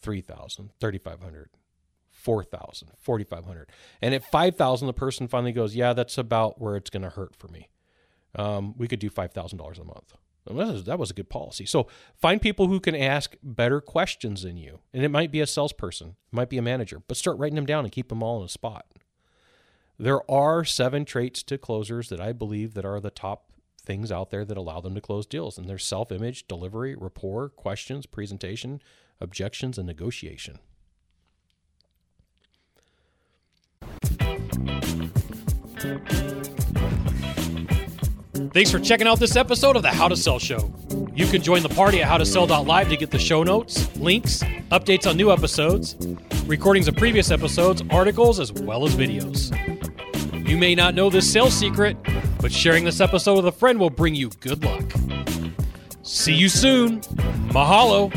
3000, 0.00 0.70
3500, 0.80 1.50
4000, 2.10 2.88
4500. 2.98 3.70
And 4.00 4.12
at 4.12 4.24
5000 4.24 4.86
the 4.88 4.92
person 4.92 5.28
finally 5.28 5.52
goes, 5.52 5.76
"Yeah, 5.76 5.92
that's 5.92 6.18
about 6.18 6.60
where 6.60 6.74
it's 6.74 6.90
going 6.90 7.04
to 7.04 7.10
hurt 7.10 7.36
for 7.36 7.46
me. 7.46 7.68
Um, 8.34 8.76
we 8.76 8.88
could 8.88 8.98
do 8.98 9.08
$5,000 9.08 9.78
a 9.78 9.84
month." 9.84 10.16
That 10.44 10.98
was, 10.98 11.10
a 11.10 11.14
good 11.14 11.30
policy. 11.30 11.66
So 11.66 11.86
find 12.16 12.42
people 12.42 12.66
who 12.66 12.80
can 12.80 12.96
ask 12.96 13.36
better 13.42 13.80
questions 13.80 14.42
than 14.42 14.56
you. 14.56 14.80
And 14.92 15.04
it 15.04 15.10
might 15.10 15.30
be 15.30 15.40
a 15.40 15.46
salesperson, 15.46 16.16
it 16.32 16.34
might 16.34 16.50
be 16.50 16.58
a 16.58 16.62
manager, 16.62 17.02
but 17.06 17.16
start 17.16 17.38
writing 17.38 17.54
them 17.54 17.66
down 17.66 17.84
and 17.84 17.92
keep 17.92 18.08
them 18.08 18.22
all 18.22 18.40
in 18.40 18.46
a 18.46 18.48
spot. 18.48 18.86
There 19.98 20.28
are 20.30 20.64
seven 20.64 21.04
traits 21.04 21.44
to 21.44 21.58
closers 21.58 22.08
that 22.08 22.20
I 22.20 22.32
believe 22.32 22.74
that 22.74 22.84
are 22.84 22.98
the 22.98 23.10
top 23.10 23.52
things 23.80 24.10
out 24.10 24.30
there 24.30 24.44
that 24.44 24.56
allow 24.56 24.80
them 24.80 24.94
to 24.94 25.00
close 25.00 25.26
deals. 25.26 25.58
And 25.58 25.68
they're 25.68 25.78
self-image, 25.78 26.48
delivery, 26.48 26.96
rapport, 26.96 27.48
questions, 27.48 28.06
presentation, 28.06 28.82
objections, 29.20 29.78
and 29.78 29.86
negotiation. 29.86 30.58
Thanks 38.52 38.70
for 38.70 38.78
checking 38.78 39.06
out 39.06 39.18
this 39.18 39.34
episode 39.34 39.76
of 39.76 39.82
the 39.82 39.90
How 39.90 40.08
to 40.08 40.16
Sell 40.16 40.38
Show. 40.38 40.70
You 41.14 41.26
can 41.26 41.40
join 41.40 41.62
the 41.62 41.70
party 41.70 42.02
at 42.02 42.08
howtosell.live 42.08 42.90
to 42.90 42.96
get 42.98 43.10
the 43.10 43.18
show 43.18 43.42
notes, 43.42 43.88
links, 43.96 44.42
updates 44.70 45.08
on 45.08 45.16
new 45.16 45.32
episodes, 45.32 45.96
recordings 46.44 46.86
of 46.86 46.94
previous 46.96 47.30
episodes, 47.30 47.82
articles, 47.88 48.38
as 48.38 48.52
well 48.52 48.84
as 48.84 48.94
videos. 48.94 49.56
You 50.46 50.58
may 50.58 50.74
not 50.74 50.94
know 50.94 51.08
this 51.08 51.32
sales 51.32 51.54
secret, 51.54 51.96
but 52.42 52.52
sharing 52.52 52.84
this 52.84 53.00
episode 53.00 53.36
with 53.36 53.46
a 53.46 53.52
friend 53.52 53.80
will 53.80 53.88
bring 53.88 54.14
you 54.14 54.28
good 54.40 54.62
luck. 54.62 54.84
See 56.02 56.34
you 56.34 56.50
soon. 56.50 57.00
Mahalo. 57.48 58.12